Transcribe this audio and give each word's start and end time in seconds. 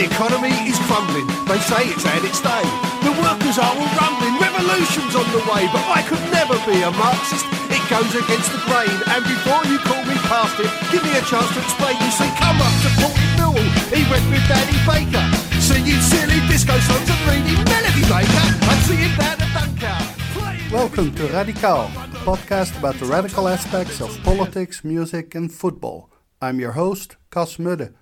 The 0.00 0.08
economy 0.08 0.56
is 0.64 0.80
crumbling. 0.88 1.28
They 1.44 1.60
say 1.68 1.92
it's 1.92 2.00
had 2.00 2.24
its 2.24 2.40
day. 2.40 2.64
The 3.04 3.12
workers 3.20 3.60
are 3.60 3.68
all 3.68 3.90
rumbling. 4.00 4.32
Revolution's 4.40 5.12
on 5.12 5.28
the 5.28 5.44
way, 5.44 5.68
but 5.68 5.84
I 5.92 6.00
could 6.08 6.24
never 6.32 6.56
be 6.64 6.80
a 6.80 6.88
Marxist. 6.88 7.44
It 7.68 7.84
goes 7.92 8.08
against 8.16 8.48
the 8.48 8.64
grain. 8.64 8.96
And 9.12 9.20
before 9.28 9.60
you 9.68 9.76
call 9.84 10.00
me 10.08 10.16
past 10.24 10.56
it, 10.56 10.72
give 10.88 11.04
me 11.04 11.12
a 11.12 11.24
chance 11.28 11.52
to 11.52 11.60
explain. 11.60 12.00
You 12.00 12.12
see, 12.16 12.32
come 12.40 12.56
up 12.64 12.72
to 12.80 12.88
Port 12.96 13.12
Newell. 13.36 13.68
He 13.92 14.00
went 14.08 14.24
with 14.32 14.40
Danny 14.48 14.80
Baker. 14.88 15.20
Singing 15.60 16.00
silly 16.00 16.40
disco 16.48 16.80
songs 16.80 17.04
and 17.04 17.20
reading 17.28 17.60
Melody 17.68 18.04
Maker. 18.08 18.46
And 18.56 18.80
seeing 18.88 19.12
down 19.20 19.36
at 19.36 19.52
Dunkirk. 19.52 20.72
Welcome 20.72 21.12
to 21.20 21.28
Radical, 21.28 21.92
a 21.92 22.20
podcast 22.24 22.72
about 22.80 22.96
the 22.96 23.04
radical 23.04 23.52
aspects 23.52 24.00
of 24.00 24.16
politics, 24.24 24.80
music, 24.80 25.36
and 25.36 25.52
football. 25.52 26.08
I'm 26.40 26.56
your 26.56 26.72
host, 26.72 27.20
Cas 27.28 27.60
Mudde. 27.60 27.92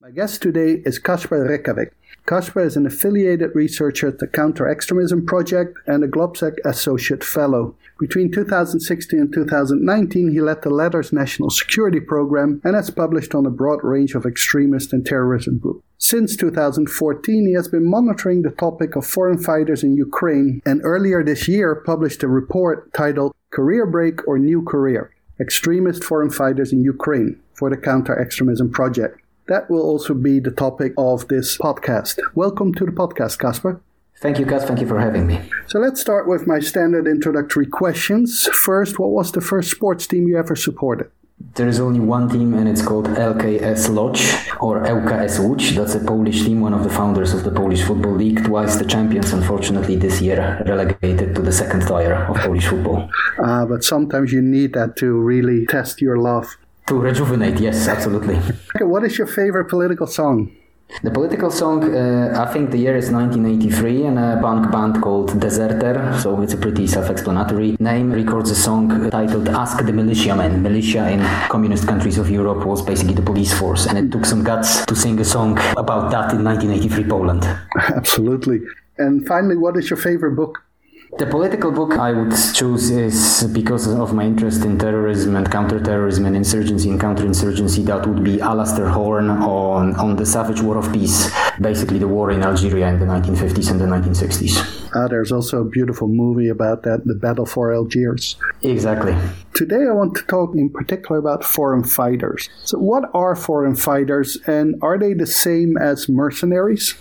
My 0.00 0.12
guest 0.12 0.42
today 0.42 0.80
is 0.86 1.00
Kasper 1.00 1.44
Rekawek. 1.44 1.90
Kasper 2.24 2.60
is 2.60 2.76
an 2.76 2.86
affiliated 2.86 3.50
researcher 3.56 4.06
at 4.06 4.20
the 4.20 4.28
Counter 4.28 4.68
Extremism 4.68 5.26
Project 5.26 5.76
and 5.88 6.04
a 6.04 6.06
GLOBSEC 6.06 6.54
Associate 6.64 7.24
Fellow. 7.24 7.74
Between 7.98 8.30
2016 8.30 9.18
and 9.18 9.32
2019, 9.32 10.30
he 10.30 10.40
led 10.40 10.62
the 10.62 10.70
latter's 10.70 11.12
National 11.12 11.50
Security 11.50 11.98
Program 11.98 12.60
and 12.62 12.76
has 12.76 12.90
published 12.90 13.34
on 13.34 13.44
a 13.44 13.50
broad 13.50 13.80
range 13.82 14.14
of 14.14 14.24
extremist 14.24 14.92
and 14.92 15.04
terrorism 15.04 15.58
groups. 15.58 15.84
Since 15.98 16.36
2014, 16.36 17.46
he 17.48 17.54
has 17.54 17.66
been 17.66 17.90
monitoring 17.90 18.42
the 18.42 18.50
topic 18.50 18.94
of 18.94 19.04
foreign 19.04 19.42
fighters 19.42 19.82
in 19.82 19.96
Ukraine 19.96 20.62
and 20.64 20.80
earlier 20.84 21.24
this 21.24 21.48
year 21.48 21.74
published 21.74 22.22
a 22.22 22.28
report 22.28 22.92
titled 22.92 23.34
Career 23.50 23.84
Break 23.84 24.28
or 24.28 24.38
New 24.38 24.62
Career 24.62 25.10
Extremist 25.40 26.04
Foreign 26.04 26.30
Fighters 26.30 26.72
in 26.72 26.84
Ukraine 26.84 27.40
for 27.52 27.68
the 27.68 27.76
Counter 27.76 28.16
Extremism 28.16 28.70
Project. 28.70 29.20
That 29.48 29.70
will 29.70 29.80
also 29.80 30.12
be 30.12 30.40
the 30.40 30.50
topic 30.50 30.92
of 30.98 31.28
this 31.28 31.56
podcast. 31.56 32.20
Welcome 32.34 32.74
to 32.74 32.84
the 32.84 32.92
podcast, 32.92 33.38
Casper. 33.38 33.80
Thank 34.20 34.38
you, 34.38 34.44
Gus. 34.44 34.66
Thank 34.66 34.80
you 34.80 34.86
for 34.86 35.00
having 35.00 35.26
me. 35.26 35.40
So 35.68 35.78
let's 35.78 36.02
start 36.02 36.28
with 36.28 36.46
my 36.46 36.60
standard 36.60 37.06
introductory 37.06 37.64
questions. 37.64 38.46
First, 38.52 38.98
what 38.98 39.08
was 39.08 39.32
the 39.32 39.40
first 39.40 39.70
sports 39.70 40.06
team 40.06 40.28
you 40.28 40.36
ever 40.36 40.54
supported? 40.54 41.10
There 41.54 41.66
is 41.66 41.80
only 41.80 42.00
one 42.00 42.28
team, 42.28 42.52
and 42.52 42.68
it's 42.68 42.82
called 42.82 43.06
LKS 43.06 43.88
Lodz 43.88 44.20
or 44.60 44.82
LKS 44.84 45.38
Łódź. 45.38 45.76
That's 45.76 45.94
a 45.94 46.00
Polish 46.04 46.44
team, 46.44 46.60
one 46.60 46.74
of 46.74 46.82
the 46.82 46.90
founders 46.90 47.32
of 47.32 47.44
the 47.44 47.50
Polish 47.50 47.82
Football 47.84 48.16
League, 48.16 48.44
twice 48.44 48.76
the 48.76 48.84
champions. 48.84 49.32
Unfortunately, 49.32 49.96
this 49.96 50.20
year 50.20 50.62
relegated 50.66 51.34
to 51.36 51.40
the 51.40 51.52
second 51.52 51.86
tier 51.86 52.12
of 52.12 52.36
Polish 52.36 52.66
football. 52.66 53.08
Uh, 53.42 53.64
but 53.64 53.82
sometimes 53.82 54.30
you 54.30 54.42
need 54.42 54.74
that 54.74 54.96
to 54.96 55.06
really 55.12 55.64
test 55.64 56.02
your 56.02 56.18
love. 56.18 56.58
To 56.88 56.98
rejuvenate, 56.98 57.60
yes, 57.60 57.86
absolutely. 57.86 58.36
Okay, 58.74 58.84
what 58.84 59.04
is 59.04 59.18
your 59.18 59.26
favorite 59.26 59.66
political 59.66 60.06
song? 60.06 60.50
The 61.02 61.10
political 61.10 61.50
song, 61.50 61.84
uh, 61.94 62.32
I 62.34 62.50
think 62.50 62.70
the 62.70 62.78
year 62.78 62.96
is 62.96 63.10
1983, 63.10 64.06
and 64.06 64.18
a 64.18 64.38
punk 64.40 64.72
band 64.72 65.02
called 65.02 65.38
Deserter, 65.38 66.18
so 66.18 66.40
it's 66.40 66.54
a 66.54 66.56
pretty 66.56 66.86
self 66.86 67.10
explanatory 67.10 67.76
name, 67.78 68.10
records 68.10 68.50
a 68.50 68.54
song 68.54 69.10
titled 69.10 69.50
Ask 69.50 69.84
the 69.84 69.92
Militiamen. 69.92 70.62
Militia 70.62 71.10
in 71.10 71.20
communist 71.50 71.86
countries 71.86 72.16
of 72.16 72.30
Europe 72.30 72.64
was 72.64 72.80
basically 72.80 73.12
the 73.12 73.20
police 73.30 73.52
force, 73.52 73.84
and 73.84 73.98
it 73.98 74.10
took 74.10 74.24
some 74.24 74.42
guts 74.42 74.86
to 74.86 74.96
sing 74.96 75.20
a 75.20 75.26
song 75.26 75.58
about 75.76 76.10
that 76.10 76.32
in 76.32 76.42
1983 76.42 77.04
Poland. 77.04 77.44
Absolutely. 77.76 78.60
And 78.96 79.26
finally, 79.26 79.58
what 79.58 79.76
is 79.76 79.90
your 79.90 79.98
favorite 79.98 80.36
book? 80.36 80.64
The 81.16 81.24
political 81.26 81.72
book 81.72 81.94
I 81.94 82.12
would 82.12 82.34
choose 82.52 82.90
is 82.90 83.44
because 83.44 83.88
of 83.88 84.12
my 84.12 84.24
interest 84.24 84.64
in 84.66 84.78
terrorism 84.78 85.36
and 85.36 85.50
counterterrorism 85.50 86.26
and 86.26 86.36
insurgency 86.36 86.90
and 86.90 87.00
counterinsurgency. 87.00 87.86
That 87.86 88.06
would 88.06 88.22
be 88.22 88.42
Alistair 88.42 88.88
Horne 88.88 89.30
on, 89.30 89.96
on 89.96 90.16
the 90.16 90.26
Savage 90.26 90.60
War 90.60 90.76
of 90.76 90.92
Peace, 90.92 91.30
basically 91.60 91.98
the 91.98 92.06
war 92.06 92.30
in 92.30 92.42
Algeria 92.42 92.88
in 92.88 93.00
the 93.00 93.06
1950s 93.06 93.70
and 93.70 93.80
the 93.80 93.86
1960s. 93.86 94.94
Uh, 94.94 95.08
there's 95.08 95.32
also 95.32 95.62
a 95.62 95.64
beautiful 95.64 96.08
movie 96.08 96.48
about 96.48 96.82
that, 96.82 97.06
The 97.06 97.14
Battle 97.14 97.46
for 97.46 97.72
Algiers. 97.72 98.36
Exactly. 98.62 99.16
Today, 99.54 99.86
I 99.88 99.92
want 99.92 100.14
to 100.16 100.22
talk 100.24 100.54
in 100.54 100.68
particular 100.68 101.18
about 101.18 101.42
foreign 101.42 101.84
fighters. 101.84 102.50
So, 102.64 102.78
what 102.78 103.04
are 103.14 103.34
foreign 103.34 103.76
fighters, 103.76 104.36
and 104.46 104.76
are 104.82 104.98
they 104.98 105.14
the 105.14 105.26
same 105.26 105.78
as 105.78 106.08
mercenaries? 106.08 106.94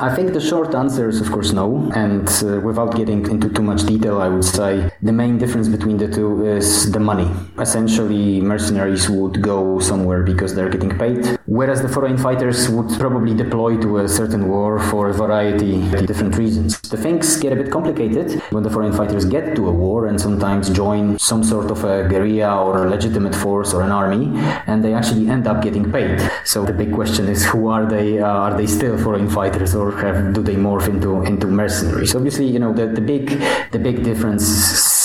I 0.00 0.14
think 0.14 0.32
the 0.32 0.40
short 0.40 0.76
answer 0.76 1.08
is, 1.08 1.20
of 1.20 1.32
course, 1.32 1.52
no. 1.52 1.90
And 1.92 2.28
uh, 2.44 2.60
without 2.60 2.94
getting 2.94 3.28
into 3.28 3.48
too 3.48 3.62
much 3.62 3.84
detail, 3.84 4.20
I 4.20 4.28
would 4.28 4.44
say 4.44 4.92
the 5.02 5.10
main 5.10 5.38
difference 5.38 5.66
between 5.66 5.96
the 5.96 6.06
two 6.06 6.46
is 6.46 6.92
the 6.92 7.00
money. 7.00 7.28
Essentially, 7.58 8.40
mercenaries 8.40 9.10
would 9.10 9.42
go 9.42 9.80
somewhere 9.80 10.22
because 10.22 10.54
they're 10.54 10.68
getting 10.68 10.96
paid, 10.96 11.36
whereas 11.46 11.82
the 11.82 11.88
foreign 11.88 12.16
fighters 12.16 12.68
would 12.68 12.96
probably 13.00 13.34
deploy 13.34 13.76
to 13.78 13.98
a 13.98 14.08
certain 14.08 14.46
war 14.46 14.78
for 14.78 15.08
a 15.08 15.12
variety 15.12 15.82
of 15.92 16.06
different 16.06 16.36
reasons. 16.36 16.80
The 16.80 16.96
things 16.96 17.36
get 17.36 17.52
a 17.52 17.56
bit 17.56 17.72
complicated 17.72 18.40
when 18.52 18.62
the 18.62 18.70
foreign 18.70 18.92
fighters 18.92 19.24
get 19.24 19.56
to 19.56 19.66
a 19.66 19.72
war 19.72 20.06
and 20.06 20.20
sometimes 20.20 20.70
join 20.70 21.18
some 21.18 21.42
sort 21.42 21.72
of 21.72 21.82
a 21.82 22.08
guerrilla 22.08 22.64
or 22.64 22.86
a 22.86 22.88
legitimate 22.88 23.34
force 23.34 23.74
or 23.74 23.82
an 23.82 23.90
army, 23.90 24.30
and 24.68 24.84
they 24.84 24.94
actually 24.94 25.28
end 25.28 25.48
up 25.48 25.60
getting 25.60 25.90
paid. 25.90 26.20
So 26.44 26.64
the 26.64 26.72
big 26.72 26.94
question 26.94 27.26
is, 27.26 27.44
who 27.44 27.66
are 27.66 27.84
they? 27.84 28.20
Uh, 28.20 28.28
are 28.28 28.56
they 28.56 28.68
still 28.68 28.96
foreign 28.96 29.28
fighters 29.28 29.74
or 29.74 29.87
have, 29.92 30.32
do 30.34 30.42
they 30.42 30.56
morph 30.56 30.88
into 30.88 31.22
into 31.22 31.46
mercenaries? 31.46 32.14
Obviously, 32.14 32.46
you 32.46 32.58
know 32.58 32.72
the, 32.72 32.86
the 32.86 33.00
big 33.00 33.28
the 33.72 33.78
big 33.78 34.02
difference 34.04 34.44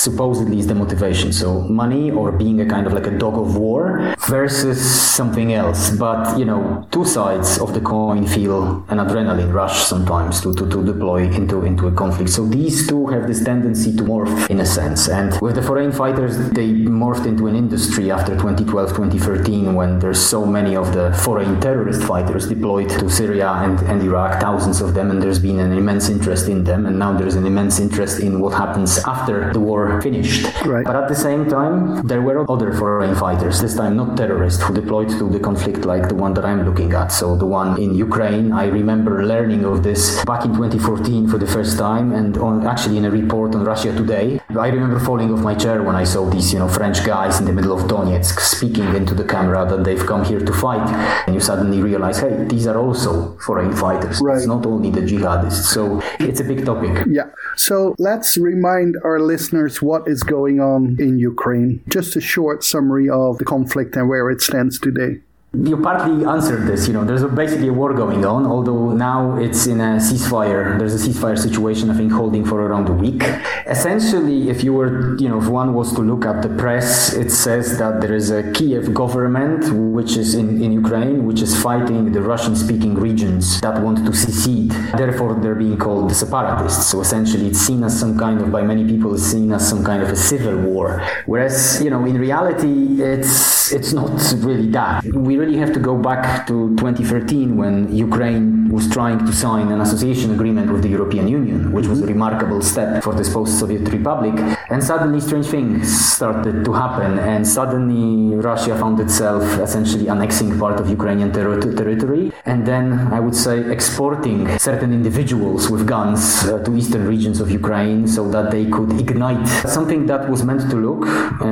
supposedly 0.04 0.60
is 0.60 0.68
the 0.68 0.76
motivation. 0.76 1.32
So 1.32 1.62
money 1.62 2.12
or 2.12 2.32
being 2.32 2.62
a 2.62 2.66
kind 2.66 2.86
of 2.88 2.94
like 2.94 3.08
a 3.08 3.18
dog 3.18 3.36
of 3.38 3.56
war 3.56 4.16
versus 4.28 4.80
something 5.20 5.54
else. 5.54 5.90
But 5.92 6.38
you 6.38 6.46
know, 6.46 6.88
two 6.92 7.06
sides 7.06 7.58
of 7.58 7.74
the 7.74 7.82
coin 7.82 8.28
feel 8.28 8.84
an 8.90 8.98
adrenaline 9.04 9.54
rush 9.54 9.78
sometimes 9.84 10.42
to, 10.42 10.54
to, 10.54 10.70
to 10.70 10.86
deploy 10.86 11.24
into 11.40 11.64
into 11.66 11.88
a 11.88 11.92
conflict. 11.92 12.30
So 12.30 12.46
these 12.46 12.88
two 12.88 13.08
have 13.08 13.28
this 13.28 13.44
tendency 13.44 13.96
to 13.98 14.04
morph 14.04 14.50
in 14.50 14.60
a 14.60 14.66
sense. 14.66 15.08
And 15.08 15.40
with 15.42 15.56
the 15.56 15.62
foreign 15.62 15.92
fighters, 15.92 16.38
they 16.50 16.70
morphed 17.04 17.26
into 17.26 17.48
an 17.48 17.56
industry 17.56 18.12
after 18.12 18.34
2012, 18.34 18.90
2013, 18.90 19.74
when 19.76 20.00
there's 20.00 20.22
so 20.22 20.46
many 20.46 20.76
of 20.76 20.94
the 20.94 21.14
foreign 21.24 21.60
terrorist 21.62 22.04
fighters 22.04 22.48
deployed 22.48 22.90
to 22.90 23.10
Syria 23.10 23.50
and, 23.66 23.80
and 23.82 24.02
Iraq, 24.02 24.42
thousands 24.42 24.82
of 24.82 24.94
them, 24.94 25.12
and 25.12 25.22
there's 25.22 25.40
been 25.40 25.60
an 25.60 25.72
immense 25.72 26.10
interest 26.10 26.48
in 26.50 26.64
them. 26.64 26.86
And 26.86 27.00
now 27.00 27.14
there's 27.14 27.36
an 27.36 27.46
immense 27.46 27.80
interest 27.80 28.20
in 28.20 28.40
what 28.40 28.54
happens 28.54 29.00
after 29.00 29.52
the 29.54 29.60
war 29.60 29.93
finished. 30.02 30.46
Right. 30.66 30.86
But 30.86 30.96
at 30.96 31.08
the 31.08 31.16
same 31.16 31.50
time, 31.50 32.06
there 32.08 32.22
were 32.22 32.50
other 32.50 32.74
foreign 32.74 33.16
fighters, 33.16 33.62
this 33.62 33.76
time 33.76 33.96
not 33.96 34.18
terrorists, 34.18 34.62
who 34.64 34.74
deployed 34.74 35.10
to 35.10 35.30
the 35.30 35.40
conflict 35.40 35.86
like 35.86 36.10
the 36.10 36.16
one 36.16 36.34
that 36.36 36.46
I'm 36.46 36.66
looking 36.66 36.94
at. 36.94 37.08
So 37.12 37.36
the 37.36 37.46
one 37.46 37.82
in 37.82 37.96
Ukraine, 37.96 38.52
I 38.52 38.66
remember 38.68 39.26
learning 39.26 39.66
of 39.66 39.84
this 39.84 40.24
back 40.26 40.46
in 40.46 40.54
2014 40.54 41.28
for 41.28 41.38
the 41.38 41.48
first 41.48 41.78
time, 41.78 42.12
and 42.12 42.38
on 42.38 42.66
actually 42.66 42.98
in 42.98 43.06
a 43.06 43.12
report 43.12 43.56
on 43.56 43.64
Russia 43.64 43.94
Today. 43.94 44.40
I 44.50 44.68
remember 44.68 45.00
falling 45.00 45.32
off 45.34 45.42
my 45.42 45.56
chair 45.56 45.84
when 45.84 45.96
I 45.96 46.04
saw 46.04 46.30
these, 46.30 46.54
you 46.54 46.60
know, 46.60 46.68
French 46.68 47.06
guys 47.06 47.40
in 47.40 47.46
the 47.46 47.54
middle 47.54 47.74
of 47.78 47.88
Donetsk 47.88 48.40
speaking 48.40 48.96
into 48.96 49.14
the 49.14 49.24
camera 49.24 49.66
that 49.68 49.84
they've 49.84 50.06
come 50.06 50.24
here 50.24 50.40
to 50.40 50.54
fight, 50.54 50.88
and 51.26 51.36
you 51.36 51.42
suddenly 51.42 51.82
realize, 51.82 52.20
hey, 52.20 52.46
these 52.46 52.66
are 52.68 52.78
also 52.78 53.38
foreign 53.40 53.76
fighters. 53.76 54.20
Right. 54.22 54.38
It's 54.38 54.48
not 54.48 54.66
only 54.66 54.90
the 54.90 55.02
jihadists. 55.02 55.66
So 55.74 56.02
it's 56.20 56.40
a 56.40 56.44
big 56.44 56.66
topic. 56.66 57.06
Yeah. 57.10 57.30
So 57.56 57.96
let's 58.00 58.38
remind 58.38 58.96
our 59.04 59.20
listeners 59.20 59.82
what 59.84 60.08
is 60.08 60.24
going 60.24 60.60
on 60.60 60.98
in 61.00 61.20
Ukraine. 61.20 61.84
Just 61.90 62.16
a 62.16 62.22
short 62.22 62.64
summary 62.64 63.10
of 63.10 63.38
the 63.38 63.46
conflict 63.46 63.96
and 63.96 64.10
where 64.10 64.30
it 64.30 64.42
stands 64.42 64.80
today. 64.80 65.22
You 65.56 65.78
partly 65.78 66.26
answered 66.26 66.66
this. 66.66 66.88
You 66.88 66.94
know, 66.96 67.06
there's 67.06 67.24
basically 67.26 67.68
a 67.68 67.74
war 67.74 67.94
going 67.94 68.26
on, 68.26 68.48
although 68.48 68.92
now 68.92 69.38
it's 69.38 69.68
in 69.68 69.82
a 69.82 69.98
ceasefire. 69.98 70.80
There's 70.80 70.96
a 70.96 71.08
ceasefire 71.08 71.38
situation, 71.38 71.92
I 71.92 71.94
think, 71.94 72.12
holding 72.12 72.44
for 72.44 72.60
around 72.60 72.90
a 72.90 72.92
week. 72.92 73.22
Essentially, 73.68 74.50
if 74.50 74.64
you 74.64 74.74
were, 74.74 75.16
you 75.20 75.30
know, 75.30 75.38
if 75.40 75.48
one 75.48 75.76
was 75.76 75.94
to 75.94 76.02
look 76.02 76.26
at 76.26 76.42
the 76.42 76.50
press, 76.50 77.14
it 77.14 77.30
says 77.30 77.78
that 77.78 78.02
there 78.02 78.16
is 78.16 78.32
a 78.32 78.52
Kiev 78.54 78.96
government, 78.96 79.72
which 79.72 80.18
is 80.18 80.34
in, 80.34 80.60
in 80.60 80.72
Ukraine, 80.72 81.28
which 81.28 81.44
is 81.44 81.62
fighting 81.62 82.12
the 82.12 82.22
Russian 82.22 82.56
speaking 82.56 82.96
regions 82.96 83.62
that 83.62 83.80
want 83.80 84.04
to 84.08 84.12
secede. 84.12 84.72
Therefore, 84.98 85.36
they're 85.36 85.54
being 85.54 85.78
called 85.78 86.10
the 86.10 86.16
separatists. 86.16 86.88
So 86.88 87.02
essentially, 87.02 87.46
it's 87.50 87.60
seen 87.60 87.84
as 87.84 88.00
some 88.00 88.18
kind 88.18 88.42
of, 88.42 88.52
by 88.52 88.64
many 88.64 88.86
people, 88.86 89.14
it's 89.14 89.22
seen 89.22 89.52
as 89.52 89.70
some 89.70 89.84
kind 89.84 90.02
of 90.02 90.10
a 90.10 90.16
civil 90.16 90.58
war. 90.58 91.08
Whereas, 91.28 91.80
you 91.84 91.92
know, 91.92 92.04
in 92.06 92.18
reality, 92.18 93.04
it's, 93.04 93.72
it's 93.72 93.94
not 93.94 94.20
really 94.38 94.72
that. 94.72 95.04
We 95.04 95.43
really 95.44 95.58
have 95.58 95.74
to 95.74 95.80
go 95.80 95.96
back 95.98 96.48
to 96.48 96.56
2013 96.78 97.58
when 97.58 97.94
Ukraine 97.94 98.70
was 98.70 98.90
trying 98.90 99.20
to 99.28 99.34
sign 99.34 99.72
an 99.74 99.82
association 99.82 100.32
agreement 100.32 100.72
with 100.72 100.82
the 100.84 100.90
European 100.98 101.28
Union, 101.28 101.72
which 101.76 101.88
was 101.88 102.00
a 102.02 102.08
remarkable 102.08 102.62
step 102.62 103.04
for 103.04 103.14
this 103.14 103.30
post 103.36 103.60
Soviet 103.60 103.86
republic. 103.98 104.36
And 104.70 104.82
suddenly, 104.82 105.20
strange 105.20 105.48
things 105.48 105.82
started 106.18 106.64
to 106.66 106.72
happen, 106.74 107.20
and 107.20 107.46
suddenly, 107.46 108.36
Russia 108.38 108.74
found 108.84 109.00
itself 109.02 109.44
essentially 109.60 110.08
annexing 110.08 110.58
part 110.58 110.80
of 110.80 110.90
Ukrainian 110.90 111.32
ter- 111.34 111.60
territory, 111.82 112.32
and 112.46 112.66
then 112.66 112.86
I 113.18 113.20
would 113.20 113.36
say 113.36 113.56
exporting 113.78 114.40
certain 114.58 114.92
individuals 115.00 115.70
with 115.70 115.86
guns 115.86 116.22
uh, 116.46 116.64
to 116.66 116.70
eastern 116.80 117.06
regions 117.06 117.42
of 117.44 117.52
Ukraine 117.52 118.08
so 118.08 118.22
that 118.36 118.50
they 118.50 118.66
could 118.76 118.92
ignite 119.06 119.46
something 119.78 120.06
that 120.12 120.30
was 120.30 120.42
meant 120.50 120.64
to 120.72 120.78
look, 120.88 121.02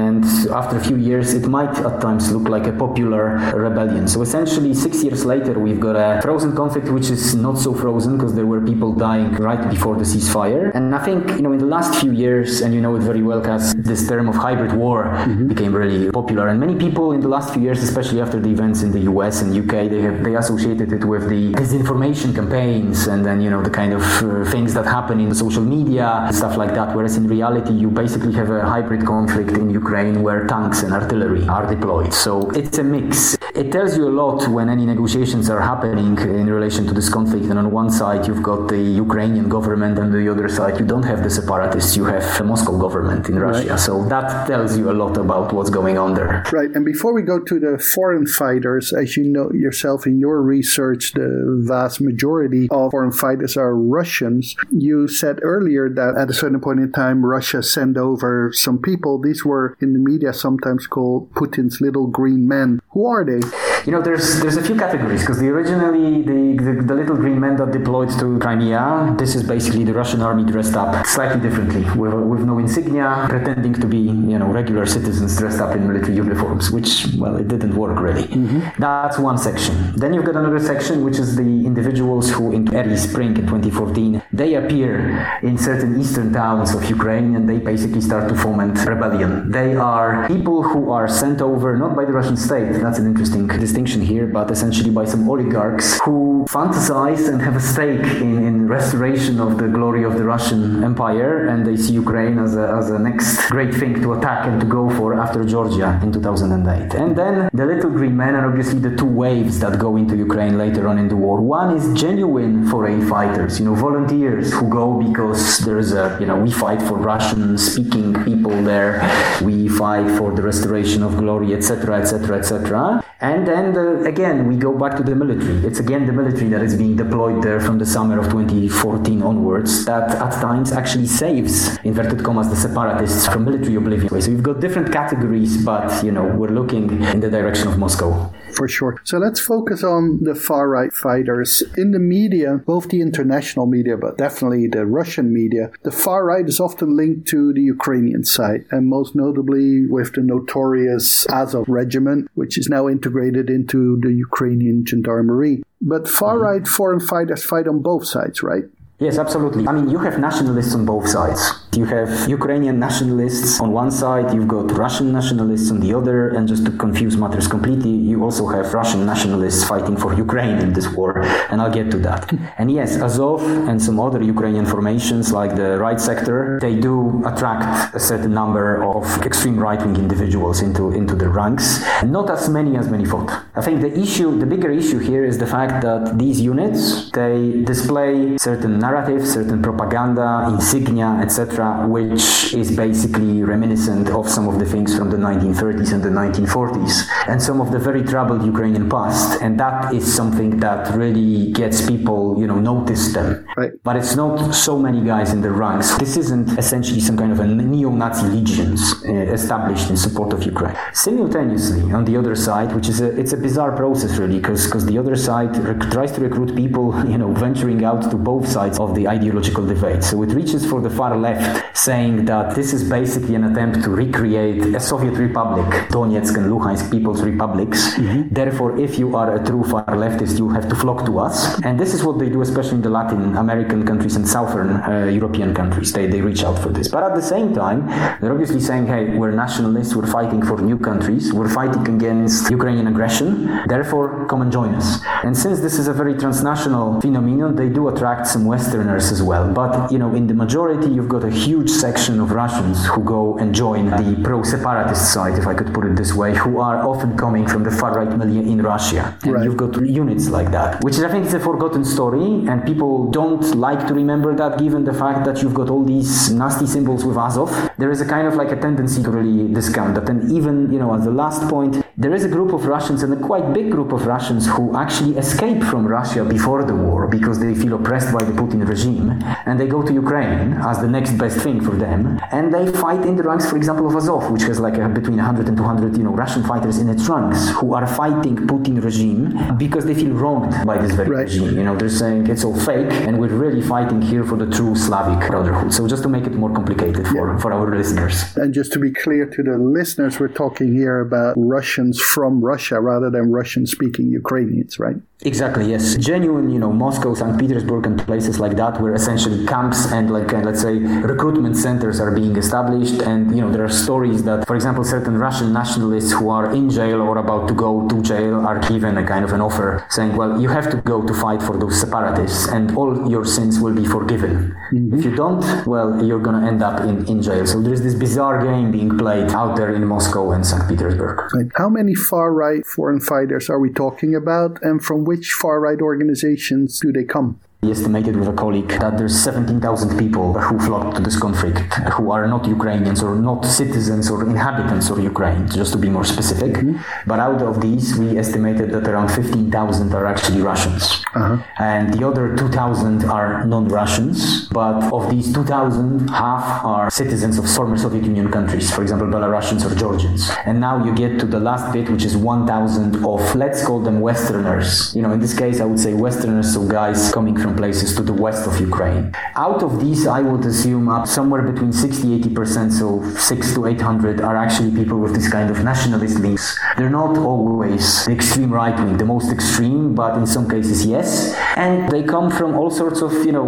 and 0.04 0.24
after 0.62 0.78
a 0.78 0.84
few 0.88 0.98
years, 1.10 1.34
it 1.34 1.46
might 1.58 1.76
at 1.90 2.00
times 2.06 2.32
look 2.32 2.48
like 2.56 2.66
a 2.74 2.76
popular 2.86 3.24
rebellion 3.66 3.81
rebellion. 3.82 4.08
So 4.08 4.22
essentially, 4.22 4.74
six 4.74 5.04
years 5.04 5.26
later, 5.26 5.60
we've 5.60 5.80
got 5.80 5.96
a 5.96 6.22
frozen 6.22 6.56
conflict 6.56 6.90
which 6.90 7.10
is 7.10 7.36
not 7.36 7.58
so 7.58 7.74
frozen 7.74 8.18
because 8.18 8.36
there 8.36 8.46
were 8.46 8.62
people 8.62 8.94
dying 8.94 9.34
right 9.36 9.70
before 9.70 9.96
the 9.96 10.04
ceasefire. 10.04 10.74
And 10.76 10.96
I 10.96 11.04
think, 11.04 11.30
you 11.30 11.42
know, 11.42 11.52
in 11.52 11.60
the 11.60 11.66
last 11.66 12.00
few 12.00 12.12
years, 12.12 12.62
and 12.62 12.74
you 12.74 12.82
know 12.82 12.96
it 12.96 13.02
very 13.02 13.24
well, 13.24 13.40
because 13.40 13.74
this 13.76 14.08
term 14.08 14.28
of 14.30 14.36
hybrid 14.36 14.74
war 14.74 15.06
mm-hmm. 15.06 15.48
became 15.48 15.74
really 15.74 16.12
popular. 16.12 16.48
And 16.50 16.60
many 16.60 16.76
people 16.76 17.12
in 17.12 17.22
the 17.22 17.28
last 17.28 17.54
few 17.54 17.62
years, 17.62 17.82
especially 17.84 18.22
after 18.22 18.40
the 18.40 18.50
events 18.50 18.84
in 18.84 18.92
the 18.92 19.02
US 19.12 19.42
and 19.42 19.50
UK, 19.56 19.90
they 19.90 20.02
have 20.02 20.24
they 20.24 20.36
associated 20.36 20.92
it 20.94 21.04
with 21.06 21.30
the 21.30 21.52
disinformation 21.54 22.34
campaigns 22.36 23.08
and 23.08 23.26
then, 23.26 23.42
you 23.42 23.50
know, 23.50 23.62
the 23.62 23.70
kind 23.70 23.94
of 23.94 24.04
uh, 24.24 24.50
things 24.52 24.74
that 24.74 24.86
happen 24.86 25.20
in 25.20 25.34
social 25.34 25.64
media, 25.64 26.08
and 26.26 26.36
stuff 26.36 26.58
like 26.58 26.74
that. 26.74 26.96
Whereas 26.96 27.18
in 27.18 27.28
reality, 27.28 27.74
you 27.74 27.90
basically 27.90 28.34
have 28.34 28.50
a 28.50 28.62
hybrid 28.62 29.06
conflict 29.06 29.52
in 29.52 29.70
Ukraine 29.70 30.22
where 30.22 30.46
tanks 30.48 30.84
and 30.84 30.94
artillery 30.94 31.48
are 31.48 31.66
deployed. 31.66 32.14
So 32.14 32.50
it's 32.52 32.78
a 32.78 32.84
mix. 32.84 33.38
It 33.56 33.71
tells 33.72 33.98
you 33.98 34.08
a 34.08 34.14
lot 34.22 34.48
when 34.48 34.70
any 34.70 34.86
negotiations 34.86 35.50
are 35.50 35.62
happening 35.62 36.18
in 36.18 36.48
relation 36.48 36.86
to 36.88 36.94
this 36.94 37.10
conflict. 37.10 37.46
And 37.46 37.58
on 37.58 37.72
one 37.72 37.90
side, 37.90 38.28
you've 38.28 38.44
got 38.44 38.68
the 38.68 38.80
Ukrainian 38.80 39.48
government, 39.50 39.98
and 39.98 40.14
on 40.14 40.24
the 40.24 40.32
other 40.32 40.50
side, 40.50 40.80
you 40.80 40.86
don't 40.86 41.04
have 41.04 41.24
the 41.24 41.30
separatists. 41.30 41.96
You 41.96 42.06
have 42.06 42.26
the 42.38 42.44
Moscow 42.44 42.78
government 42.78 43.30
in 43.30 43.40
Russia. 43.40 43.70
Right. 43.70 43.80
So 43.80 44.04
that 44.10 44.48
tells 44.48 44.78
you 44.78 44.92
a 44.92 44.96
lot 45.04 45.18
about 45.18 45.54
what's 45.54 45.70
going 45.70 45.98
on 45.98 46.14
there. 46.14 46.44
Right. 46.52 46.70
And 46.76 46.86
before 46.86 47.14
we 47.14 47.22
go 47.22 47.40
to 47.40 47.60
the 47.60 47.80
foreign 47.80 48.28
fighters, 48.28 48.94
as 48.94 49.18
you 49.18 49.24
know 49.24 49.52
yourself 49.54 50.06
in 50.06 50.20
your 50.20 50.42
research, 50.42 51.14
the 51.14 51.30
vast 51.66 52.02
majority 52.02 52.68
of 52.72 52.92
foreign 52.92 53.12
fighters 53.12 53.58
are 53.58 53.76
Russians. 53.76 54.56
You 54.72 55.08
said 55.08 55.40
earlier 55.42 55.90
that 55.90 56.18
at 56.18 56.30
a 56.30 56.34
certain 56.34 56.60
point 56.60 56.80
in 56.80 56.92
time, 56.92 57.26
Russia 57.26 57.64
sent 57.64 57.98
over 57.98 58.52
some 58.54 58.80
people. 58.80 59.20
These 59.20 59.46
were 59.46 59.78
in 59.82 59.94
the 59.94 60.00
media 60.00 60.34
sometimes 60.34 60.88
called 60.88 61.32
Putin's 61.34 61.82
little 61.82 62.08
green 62.08 62.48
men. 62.48 62.80
Who 62.92 63.06
are 63.06 63.24
they? 63.24 63.42
You 63.86 63.92
know, 63.92 64.02
there's 64.02 64.40
there's 64.42 64.58
a 64.58 64.64
few 64.64 64.76
categories 64.76 65.22
because 65.22 65.40
the 65.40 65.50
originally 65.50 66.22
the, 66.22 66.64
the, 66.64 66.74
the 66.84 66.96
little 66.96 67.16
green 67.16 67.40
men 67.40 67.56
that 67.58 67.72
deployed 67.72 68.10
to 68.20 68.38
Crimea. 68.40 69.16
This 69.18 69.34
is 69.34 69.44
basically 69.44 69.84
the 69.84 69.94
Russian 69.94 70.22
army 70.22 70.44
dressed 70.44 70.76
up 70.76 71.06
slightly 71.08 71.42
differently, 71.42 71.84
with, 72.00 72.14
with 72.14 72.42
no 72.42 72.60
insignia, 72.60 73.26
pretending 73.28 73.74
to 73.74 73.88
be 73.88 73.98
you 73.98 74.38
know 74.38 74.48
regular 74.48 74.86
citizens 74.86 75.38
dressed 75.38 75.60
up 75.60 75.76
in 75.76 75.88
military 75.88 76.16
uniforms, 76.16 76.70
which 76.70 77.08
well 77.18 77.36
it 77.38 77.48
didn't 77.48 77.76
work 77.76 78.00
really. 78.00 78.28
Mm-hmm. 78.28 78.82
That's 78.82 79.18
one 79.18 79.38
section. 79.40 79.94
Then 79.96 80.14
you've 80.14 80.26
got 80.26 80.36
another 80.36 80.60
section 80.60 81.04
which 81.04 81.18
is 81.18 81.36
the 81.36 81.66
individuals 81.66 82.30
who 82.32 82.52
in 82.52 82.74
early 82.76 82.98
spring 82.98 83.36
in 83.38 83.48
2014 83.48 84.22
they 84.34 84.56
appear 84.56 85.40
in 85.44 85.58
certain 85.58 86.00
eastern 86.00 86.32
towns 86.32 86.74
of 86.76 86.88
Ukraine 86.90 87.36
and 87.36 87.50
they 87.50 87.58
basically 87.58 88.02
start 88.02 88.30
to 88.30 88.36
foment 88.36 88.78
rebellion. 88.86 89.52
They 89.52 89.76
are 89.76 90.28
people 90.28 90.64
who 90.64 90.92
are 90.92 91.08
sent 91.08 91.42
over 91.42 91.76
not 91.78 91.96
by 91.96 92.06
the 92.06 92.14
Russian 92.14 92.38
state. 92.38 92.72
That's 92.74 93.00
an 93.00 93.08
interesting 93.08 93.48
distinction 93.72 94.02
here, 94.02 94.28
but 94.28 94.52
essentially 94.52 94.90
by 94.90 95.06
some 95.06 95.24
oligarchs 95.30 95.88
who 96.04 96.46
fantasize 96.50 97.24
and 97.30 97.42
have 97.42 97.56
a 97.56 97.66
stake 97.74 98.08
in, 98.26 98.32
in 98.50 98.68
restoration 98.68 99.40
of 99.40 99.58
the 99.62 99.68
glory 99.78 100.04
of 100.04 100.14
the 100.20 100.26
Russian 100.34 100.84
Empire, 100.84 101.48
and 101.48 101.66
they 101.66 101.78
see 101.78 101.94
Ukraine 101.94 102.38
as 102.38 102.54
a, 102.64 102.66
as 102.80 102.90
a 102.90 103.00
next 103.00 103.50
great 103.56 103.74
thing 103.74 103.94
to 104.04 104.08
attack 104.16 104.42
and 104.48 104.60
to 104.60 104.68
go 104.78 104.84
for 104.98 105.08
after 105.14 105.42
Georgia 105.54 105.90
in 106.04 106.12
2008. 106.12 106.94
And 107.04 107.16
then 107.22 107.50
the 107.54 107.66
little 107.66 107.92
green 108.00 108.16
men 108.24 108.36
are 108.36 108.46
obviously 108.50 108.80
the 108.88 108.94
two 109.00 109.12
waves 109.26 109.56
that 109.64 109.80
go 109.86 109.96
into 110.02 110.16
Ukraine 110.28 110.58
later 110.58 110.84
on 110.90 110.98
in 111.04 111.08
the 111.08 111.20
war. 111.26 111.38
One 111.40 111.70
is 111.78 111.84
genuine 112.04 112.68
foreign 112.72 113.02
fighters, 113.14 113.58
you 113.60 113.66
know, 113.68 113.76
volunteers 113.76 114.52
who 114.56 114.66
go 114.70 114.86
because 115.08 115.60
there's 115.60 115.94
a, 115.94 116.18
you 116.20 116.28
know, 116.30 116.38
we 116.46 116.52
fight 116.52 116.82
for 116.88 116.96
Russian 117.14 117.58
speaking 117.58 118.08
people 118.26 118.56
there, 118.72 118.94
we 119.42 119.70
fight 119.70 120.08
for 120.18 120.30
the 120.38 120.44
restoration 120.52 121.02
of 121.08 121.12
glory, 121.24 121.50
etc., 121.54 122.02
etc., 122.02 122.38
etc. 122.40 123.02
And 123.22 123.48
then 123.48 123.61
the, 123.70 124.02
uh, 124.02 124.10
again, 124.14 124.48
we 124.48 124.56
go 124.56 124.72
back 124.78 124.96
to 124.98 125.04
the 125.04 125.16
military. 125.16 125.58
It's 125.68 125.80
again 125.80 126.06
the 126.06 126.14
military 126.14 126.50
that 126.50 126.62
is 126.62 126.76
being 126.76 126.96
deployed 126.96 127.44
there 127.44 127.60
from 127.60 127.78
the 127.78 127.86
summer 127.86 128.20
of 128.20 128.26
2014 128.32 129.22
onwards 129.22 129.86
that 129.86 130.12
at 130.26 130.34
times 130.42 130.72
actually 130.72 131.08
saves, 131.08 131.78
inverted 131.84 132.24
commas, 132.24 132.50
the 132.50 132.56
separatists 132.56 133.28
from 133.28 133.46
military 133.46 133.76
oblivion. 133.76 134.10
So 134.22 134.32
we've 134.32 134.44
got 134.52 134.60
different 134.60 134.92
categories, 134.92 135.64
but, 135.64 136.04
you 136.04 136.12
know, 136.12 136.26
we're 136.26 136.56
looking 136.60 136.86
in 137.04 137.20
the 137.20 137.30
direction 137.30 137.68
of 137.68 137.78
Moscow. 137.78 138.34
For 138.56 138.68
sure. 138.68 139.02
So 139.04 139.18
let's 139.18 139.40
focus 139.40 139.84
on 139.84 140.24
the 140.24 140.36
far 140.36 140.70
right 140.70 140.92
fighters. 140.94 141.64
In 141.78 141.92
the 141.92 142.00
media, 142.00 142.62
both 142.66 142.90
the 142.90 143.02
international 143.02 143.66
media, 143.66 143.98
but 143.98 144.18
definitely 144.18 144.68
the 144.68 144.86
Russian 144.86 145.34
media, 145.34 145.72
the 145.84 145.92
far 145.92 146.26
right 146.26 146.48
is 146.48 146.60
often 146.60 146.96
linked 146.96 147.28
to 147.30 147.54
the 147.54 147.62
Ukrainian 147.62 148.24
side, 148.24 148.66
and 148.72 148.88
most 148.88 149.16
notably 149.16 149.88
with 149.88 150.14
the 150.14 150.22
notorious 150.22 151.26
Azov 151.30 151.68
regiment, 151.68 152.30
which 152.36 152.58
is 152.58 152.70
now 152.70 152.88
integrated 152.88 153.50
into 153.50 154.00
the 154.02 154.12
Ukrainian 154.12 154.86
gendarmerie. 154.86 155.64
But 155.82 156.08
far 156.08 156.36
mm-hmm. 156.36 156.44
right 156.44 156.68
foreign 156.68 157.00
fighters 157.00 157.44
fight 157.44 157.68
on 157.68 157.82
both 157.82 158.06
sides, 158.06 158.44
right? 158.44 158.66
Yes, 159.00 159.18
absolutely. 159.18 159.68
I 159.68 159.72
mean, 159.72 159.90
you 159.90 159.98
have 159.98 160.20
nationalists 160.20 160.76
on 160.76 160.86
both 160.86 161.10
sides. 161.10 161.61
You 161.74 161.86
have 161.86 162.28
Ukrainian 162.28 162.80
nationalists 162.80 163.62
on 163.62 163.72
one 163.72 163.92
side, 163.92 164.34
you've 164.34 164.50
got 164.50 164.78
Russian 164.78 165.14
nationalists 165.14 165.72
on 165.72 165.80
the 165.80 165.94
other, 165.94 166.28
and 166.36 166.46
just 166.46 166.66
to 166.66 166.72
confuse 166.72 167.16
matters 167.16 167.48
completely, 167.48 167.92
you 167.92 168.26
also 168.26 168.46
have 168.50 168.74
Russian 168.74 169.06
nationalists 169.06 169.64
fighting 169.64 169.96
for 169.96 170.14
Ukraine 170.14 170.58
in 170.58 170.74
this 170.74 170.90
war, 170.90 171.22
and 171.50 171.62
I'll 171.62 171.72
get 171.72 171.90
to 171.92 172.00
that. 172.00 172.30
And 172.58 172.70
yes, 172.70 172.98
Azov 173.02 173.42
and 173.70 173.82
some 173.82 174.02
other 174.02 174.22
Ukrainian 174.22 174.66
formations 174.66 175.32
like 175.32 175.56
the 175.56 175.78
right 175.80 176.00
sector, 176.10 176.60
they 176.60 176.76
do 176.76 177.24
attract 177.26 177.96
a 177.96 178.02
certain 178.02 178.34
number 178.34 178.84
of 178.84 179.06
extreme 179.26 179.58
right-wing 179.58 179.96
individuals 179.96 180.62
into, 180.62 180.92
into 180.92 181.16
the 181.16 181.30
ranks. 181.30 181.80
Not 182.04 182.30
as 182.30 182.50
many 182.50 182.76
as 182.76 182.90
many 182.90 183.06
thought. 183.06 183.30
I 183.56 183.62
think 183.62 183.80
the 183.80 183.98
issue, 183.98 184.38
the 184.38 184.46
bigger 184.46 184.72
issue 184.72 185.00
here 185.00 185.24
is 185.24 185.38
the 185.38 185.48
fact 185.48 185.84
that 185.84 186.20
these 186.20 186.42
units, 186.42 187.10
they 187.12 187.62
display 187.64 188.38
certain 188.38 188.78
narratives, 188.78 189.32
certain 189.32 189.62
propaganda, 189.62 190.48
insignia, 190.50 191.18
etc., 191.22 191.61
which 191.88 192.54
is 192.54 192.76
basically 192.76 193.44
reminiscent 193.44 194.10
of 194.10 194.30
some 194.30 194.48
of 194.48 194.60
the 194.60 194.66
things 194.66 194.96
from 194.98 195.10
the 195.10 195.18
1930s 195.18 195.94
and 195.94 196.04
the 196.04 196.10
1940s, 196.10 196.94
and 197.28 197.42
some 197.42 197.62
of 197.62 197.72
the 197.72 197.80
very 197.80 198.04
troubled 198.04 198.44
Ukrainian 198.46 198.90
past. 198.90 199.42
And 199.42 199.60
that 199.60 199.94
is 199.94 200.06
something 200.20 200.52
that 200.60 200.82
really 200.96 201.52
gets 201.52 201.78
people, 201.94 202.40
you 202.40 202.48
know, 202.48 202.60
notice 202.60 203.14
them. 203.14 203.46
Right. 203.58 203.72
But 203.84 203.96
it's 203.98 204.16
not 204.16 204.54
so 204.54 204.78
many 204.78 205.02
guys 205.14 205.34
in 205.34 205.42
the 205.42 205.52
ranks. 205.52 205.98
This 205.98 206.18
isn't 206.18 206.58
essentially 206.58 207.00
some 207.00 207.18
kind 207.18 207.32
of 207.32 207.40
a 207.40 207.48
neo-Nazi 207.48 208.28
legions 208.28 208.82
uh, 209.06 209.12
established 209.40 209.90
in 209.90 209.98
support 209.98 210.34
of 210.34 210.44
Ukraine. 210.44 210.78
Simultaneously, 210.94 211.84
on 211.92 212.06
the 212.06 212.16
other 212.18 212.36
side, 212.36 212.70
which 212.76 212.88
is 212.88 213.02
a 213.02 213.10
it's 213.22 213.34
a 213.34 213.38
bizarre 213.48 213.74
process 213.76 214.18
really, 214.18 214.40
because 214.40 214.66
because 214.66 214.86
the 214.86 214.98
other 214.98 215.16
side 215.16 215.52
rec- 215.58 215.92
tries 215.92 216.12
to 216.14 216.22
recruit 216.22 216.56
people, 216.56 216.86
you 217.12 217.18
know, 217.18 217.32
venturing 217.34 217.84
out 217.84 218.02
to 218.12 218.18
both 218.18 218.48
sides 218.48 218.80
of 218.80 218.96
the 218.96 219.08
ideological 219.08 219.66
debate. 219.66 220.04
So 220.04 220.24
it 220.24 220.32
reaches 220.40 220.66
for 220.72 220.80
the 220.82 220.90
far 220.90 221.18
left, 221.18 221.51
saying 221.74 222.26
that 222.26 222.56
this 222.56 222.74
is 222.74 222.90
basically 222.90 223.36
an 223.36 223.44
attempt 223.44 223.84
to 223.84 223.90
recreate 223.90 224.76
a 224.76 224.80
Soviet 224.80 225.16
republic, 225.18 225.66
Donetsk 225.90 226.38
and 226.38 226.52
Luhansk 226.52 226.92
People's 226.92 227.22
Republics. 227.22 227.96
Mm-hmm. 227.96 228.34
Therefore, 228.34 228.78
if 228.80 229.00
you 229.00 229.16
are 229.16 229.36
a 229.36 229.46
true 229.46 229.64
far 229.64 229.86
leftist, 229.86 230.38
you 230.38 230.50
have 230.50 230.68
to 230.70 230.76
flock 230.76 231.06
to 231.06 231.20
us. 231.20 231.62
And 231.64 231.80
this 231.80 231.94
is 231.94 232.04
what 232.04 232.20
they 232.20 232.30
do, 232.30 232.42
especially 232.42 232.76
in 232.76 232.82
the 232.82 232.90
Latin 232.90 233.36
American 233.38 233.86
countries 233.86 234.16
and 234.16 234.28
Southern 234.28 234.70
uh, 234.70 235.06
European 235.06 235.54
countries. 235.54 235.92
They, 235.94 236.08
they 236.08 236.22
reach 236.22 236.44
out 236.44 236.58
for 236.60 236.70
this. 236.70 236.88
But 236.88 237.04
at 237.04 237.16
the 237.16 237.22
same 237.22 237.54
time, 237.54 237.88
they're 238.20 238.32
obviously 238.32 238.60
saying, 238.60 238.88
hey, 238.88 239.16
we're 239.18 239.32
nationalists, 239.32 239.96
we're 239.96 240.08
fighting 240.08 240.42
for 240.46 240.62
new 240.62 240.78
countries, 240.78 241.34
we're 241.34 241.50
fighting 241.50 241.88
against 241.96 242.50
Ukrainian 242.50 242.88
aggression, 242.88 243.66
therefore, 243.68 244.28
come 244.28 244.42
and 244.42 244.52
join 244.52 244.76
us. 244.76 245.00
And 245.24 245.36
since 245.38 245.60
this 245.62 245.80
is 245.80 245.88
a 245.88 245.94
very 245.94 246.16
transnational 246.16 247.00
phenomenon, 247.02 247.56
they 247.56 247.70
do 247.70 247.88
attract 247.88 248.28
some 248.28 248.46
Westerners 248.46 249.12
as 249.12 249.22
well. 249.22 249.52
But, 249.52 249.92
you 249.92 250.00
know, 250.00 250.14
in 250.14 250.28
the 250.28 250.34
majority, 250.34 250.90
you've 250.90 251.10
got 251.10 251.24
a 251.24 251.32
huge 251.42 251.70
section 251.70 252.20
of 252.20 252.32
Russians 252.32 252.86
who 252.86 253.04
go 253.04 253.38
and 253.38 253.54
join 253.54 253.86
the 253.90 254.20
pro-separatist 254.24 255.14
side, 255.14 255.38
if 255.40 255.48
I 255.48 255.54
could 255.54 255.74
put 255.74 255.86
it 255.86 255.96
this 255.96 256.14
way, 256.14 256.36
who 256.36 256.60
are 256.60 256.78
often 256.92 257.18
coming 257.18 257.48
from 257.48 257.64
the 257.64 257.72
far-right 257.72 258.16
milieu 258.18 258.42
in 258.42 258.62
Russia. 258.62 259.18
And 259.24 259.34
right. 259.34 259.44
you've 259.44 259.58
got 259.58 259.74
units 259.84 260.30
like 260.30 260.52
that, 260.52 260.84
which 260.84 261.00
I 261.00 261.10
think 261.10 261.26
is 261.26 261.34
a 261.34 261.40
forgotten 261.40 261.84
story, 261.84 262.48
and 262.50 262.64
people 262.66 263.10
don't 263.10 263.46
like 263.56 263.88
to 263.88 263.94
remember 263.94 264.36
that 264.36 264.60
given 264.60 264.84
the 264.84 264.94
fact 264.94 265.26
that 265.26 265.42
you've 265.42 265.56
got 265.56 265.70
all 265.70 265.84
these 265.84 266.32
nasty 266.32 266.68
symbols 266.68 267.04
with 267.04 267.18
Azov. 267.18 267.52
There 267.78 267.92
is 267.92 268.02
a 268.02 268.06
kind 268.06 268.28
of 268.28 268.36
like 268.36 268.52
a 268.52 268.60
tendency 268.68 269.02
to 269.04 269.10
really 269.10 269.52
discount 269.52 269.96
that. 269.96 270.08
And 270.10 270.32
even, 270.32 270.72
you 270.72 270.80
know, 270.80 270.94
as 270.94 271.06
the 271.06 271.12
last 271.12 271.42
point, 271.50 271.81
there 271.98 272.14
is 272.14 272.24
a 272.24 272.30
group 272.30 272.54
of 272.54 272.66
Russians 272.66 273.04
and 273.04 273.14
a 273.14 273.18
quite 273.18 273.54
big 273.54 273.70
group 273.70 273.92
of 273.92 274.06
Russians 274.06 274.48
who 274.48 274.78
actually 274.78 275.18
escape 275.18 275.62
from 275.64 275.86
Russia 275.86 276.24
before 276.24 276.64
the 276.64 276.74
war 276.74 277.08
because 277.08 277.40
they 277.40 277.54
feel 277.54 277.74
oppressed 277.74 278.14
by 278.14 278.24
the 278.24 278.32
Putin 278.32 278.66
regime, 278.68 279.20
and 279.46 279.60
they 279.60 279.68
go 279.68 279.82
to 279.82 279.94
Ukraine 279.94 280.54
as 280.54 280.80
the 280.80 280.88
next 280.88 281.12
best 281.18 281.40
thing 281.40 281.60
for 281.60 281.72
them, 281.72 282.20
and 282.32 282.54
they 282.54 282.72
fight 282.72 283.06
in 283.06 283.16
the 283.18 283.24
ranks, 283.24 283.50
for 283.50 283.58
example, 283.58 283.88
of 283.88 283.96
Azov, 283.96 284.32
which 284.32 284.44
has 284.44 284.60
like 284.60 284.78
a, 284.78 284.88
between 284.88 285.18
100 285.18 285.48
and 285.50 285.58
200, 285.58 285.98
you 285.98 286.04
know, 286.04 286.12
Russian 286.12 286.44
fighters 286.44 286.78
in 286.78 286.88
its 286.88 287.08
ranks 287.10 287.50
who 287.50 287.74
are 287.74 287.86
fighting 287.86 288.36
Putin 288.36 288.82
regime 288.82 289.58
because 289.58 289.84
they 289.86 289.94
feel 289.94 290.14
wronged 290.14 290.66
by 290.66 290.78
this 290.78 290.94
very 290.94 291.10
right. 291.10 291.24
regime. 291.24 291.58
You 291.58 291.64
know, 291.64 291.76
they're 291.76 291.90
saying 291.90 292.28
it's 292.28 292.46
all 292.46 292.58
fake, 292.58 292.92
and 293.06 293.20
we're 293.20 293.36
really 293.46 293.62
fighting 293.62 294.02
here 294.02 294.24
for 294.24 294.38
the 294.38 294.50
true 294.50 294.76
Slavic 294.76 295.28
brotherhood. 295.30 295.74
So 295.74 295.88
just 295.88 296.04
to 296.04 296.10
make 296.10 296.26
it 296.26 296.34
more 296.34 296.54
complicated 296.54 297.06
for, 297.08 297.34
yeah. 297.34 297.38
for 297.40 297.52
our 297.52 297.76
listeners. 297.76 298.38
And 298.38 298.54
just 298.54 298.72
to 298.74 298.80
be 298.80 298.92
clear 298.92 299.26
to 299.26 299.44
the 299.44 299.58
listeners, 299.58 300.20
we're 300.20 300.30
talking 300.30 300.74
here 300.74 301.02
about 301.02 301.34
Russian 301.38 301.81
militants 301.82 302.02
from 302.02 302.44
Russia 302.44 302.80
rather 302.80 303.10
than 303.10 303.32
Russian 303.32 303.66
speaking 303.66 304.08
Ukrainians, 304.08 304.80
right? 304.80 304.98
Exactly, 305.24 305.70
yes. 305.70 305.96
Genuine, 305.98 306.50
you 306.50 306.58
know, 306.58 306.72
Moscow, 306.72 307.14
St. 307.14 307.38
Petersburg, 307.38 307.86
and 307.86 308.00
places 308.08 308.40
like 308.40 308.56
that, 308.56 308.82
where 308.82 308.96
essentially 308.96 309.46
camps 309.46 309.92
and, 309.92 310.10
like, 310.12 310.34
uh, 310.34 310.40
let's 310.40 310.62
say, 310.62 310.80
recruitment 310.80 311.56
centers 311.56 312.00
are 312.00 312.10
being 312.10 312.36
established. 312.38 313.02
And, 313.04 313.36
you 313.36 313.42
know, 313.42 313.52
there 313.52 313.64
are 313.64 313.70
stories 313.70 314.24
that, 314.24 314.48
for 314.48 314.56
example, 314.56 314.84
certain 314.84 315.18
Russian 315.18 315.54
nationalists 315.54 316.12
who 316.12 316.30
are 316.30 316.52
in 316.52 316.72
jail 316.72 317.02
or 317.02 317.18
about 317.18 317.48
to 317.50 317.54
go 317.54 317.88
to 317.88 318.02
jail 318.02 318.48
are 318.48 318.58
given 318.68 318.98
a 318.98 319.06
kind 319.06 319.24
of 319.24 319.32
an 319.34 319.42
offer 319.42 319.86
saying, 319.92 320.16
well, 320.16 320.42
you 320.42 320.50
have 320.50 320.72
to 320.72 320.78
go 320.78 321.06
to 321.06 321.14
fight 321.14 321.44
for 321.44 321.56
those 321.56 321.80
separatists 321.80 322.48
and 322.48 322.76
all 322.76 323.10
your 323.10 323.24
sins 323.24 323.60
will 323.60 323.76
be 323.76 323.86
forgiven. 323.86 324.56
Mm-hmm. 324.74 324.98
If 324.98 325.06
you 325.06 325.16
don't, 325.16 325.46
well, 325.68 326.04
you're 326.04 326.20
going 326.20 326.42
to 326.42 326.48
end 326.48 326.64
up 326.64 326.82
in, 326.82 327.08
in 327.08 327.22
jail. 327.22 327.46
So 327.46 327.62
there's 327.62 327.82
this 327.84 327.94
bizarre 327.94 328.44
game 328.44 328.72
being 328.72 328.98
played 328.98 329.30
out 329.32 329.56
there 329.56 329.72
in 329.72 329.86
Moscow 329.86 330.32
and 330.32 330.46
St. 330.46 330.68
Petersburg. 330.68 331.32
Right. 331.36 331.52
How 331.56 331.70
many 331.70 331.94
far 331.94 332.34
right 332.34 332.66
foreign 332.66 333.00
fighters 333.00 333.52
are 333.52 333.60
we 333.60 333.72
talking 333.72 334.16
about? 334.16 334.58
And 334.64 334.84
from 334.84 335.06
which 335.12 335.34
far 335.34 335.60
right 335.60 335.82
organizations 335.82 336.80
do 336.80 336.90
they 336.94 337.04
come? 337.04 337.38
We 337.64 337.70
estimated 337.70 338.16
with 338.16 338.28
a 338.28 338.34
colleague 338.34 338.70
that 338.80 338.98
there's 338.98 339.16
17,000 339.22 339.96
people 339.96 340.34
who 340.34 340.58
flocked 340.58 340.96
to 340.96 341.02
this 341.04 341.16
conflict 341.16 341.60
who 341.94 342.12
are 342.12 342.26
not 342.26 342.48
Ukrainians 342.48 343.04
or 343.04 343.14
not 343.14 343.46
citizens 343.46 344.10
or 344.10 344.28
inhabitants 344.28 344.90
of 344.90 344.98
Ukraine, 344.98 345.48
just 345.48 345.72
to 345.74 345.78
be 345.78 345.88
more 345.88 346.04
specific. 346.04 346.54
Mm-hmm. 346.54 346.78
But 347.06 347.20
out 347.20 347.44
of 347.44 347.62
these, 347.62 347.96
we 348.00 348.18
estimated 348.18 348.72
that 348.72 348.88
around 348.88 349.10
15,000 349.10 349.94
are 349.94 350.08
actually 350.08 350.42
Russians. 350.42 351.04
Uh-huh. 351.14 351.38
And 351.60 351.94
the 351.94 352.08
other 352.08 352.36
2,000 352.36 353.06
are 353.06 353.46
non 353.46 353.68
Russians. 353.68 354.48
But 354.50 354.92
of 354.92 355.12
these 355.12 355.32
2,000, 355.32 356.10
half 356.10 356.66
are 356.66 356.90
citizens 356.90 357.38
of 357.38 357.48
former 357.48 357.78
Soviet 357.78 358.06
Union 358.06 358.32
countries, 358.32 358.74
for 358.74 358.82
example, 358.82 359.06
Belarusians 359.06 359.70
or 359.70 359.76
Georgians. 359.76 360.32
And 360.48 360.60
now 360.60 360.84
you 360.84 360.96
get 360.96 361.20
to 361.20 361.28
the 361.28 361.40
last 361.40 361.72
bit, 361.72 361.92
which 361.92 362.06
is 362.06 362.18
1,000 362.18 363.06
of, 363.06 363.36
let's 363.36 363.64
call 363.64 363.80
them 363.82 364.00
Westerners. 364.00 364.96
You 364.96 365.04
know, 365.04 365.12
in 365.12 365.20
this 365.20 365.38
case, 365.38 365.62
I 365.62 365.66
would 365.66 365.80
say 365.80 365.94
Westerners, 365.94 366.52
so 366.56 366.68
guys 366.68 367.12
coming 367.12 367.38
from 367.38 367.51
different 367.52 367.58
places 367.58 367.96
to 367.96 368.04
the 368.04 368.14
west 368.14 368.48
of 368.48 368.60
Ukraine. 368.60 369.12
Out 369.36 369.64
of 369.64 369.80
these, 369.80 370.08
I 370.08 370.22
would 370.22 370.46
assume 370.46 370.90
up 370.90 371.08
somewhere 371.08 371.44
between 371.52 371.72
60 371.72 372.20
80%, 372.20 372.72
so 372.72 372.88
6 373.18 373.54
to 373.56 373.66
800 373.66 374.22
are 374.22 374.36
actually 374.36 374.72
people 374.72 375.00
with 375.00 375.14
this 375.14 375.30
kind 375.30 375.50
of 375.50 375.64
nationalist 375.64 376.20
links. 376.20 376.58
They're 376.78 376.98
not 377.04 377.18
always 377.18 378.06
the 378.06 378.14
extreme 378.14 378.52
right 378.52 378.78
wing, 378.80 378.98
the 378.98 379.06
most 379.06 379.32
extreme, 379.32 379.96
but 379.96 380.18
in 380.18 380.26
some 380.26 380.50
cases, 380.50 380.86
yes. 380.86 381.34
And 381.56 381.90
they 381.90 382.04
come 382.04 382.30
from 382.30 382.56
all 382.56 382.70
sorts 382.70 383.02
of, 383.02 383.12
you 383.26 383.32
know, 383.32 383.48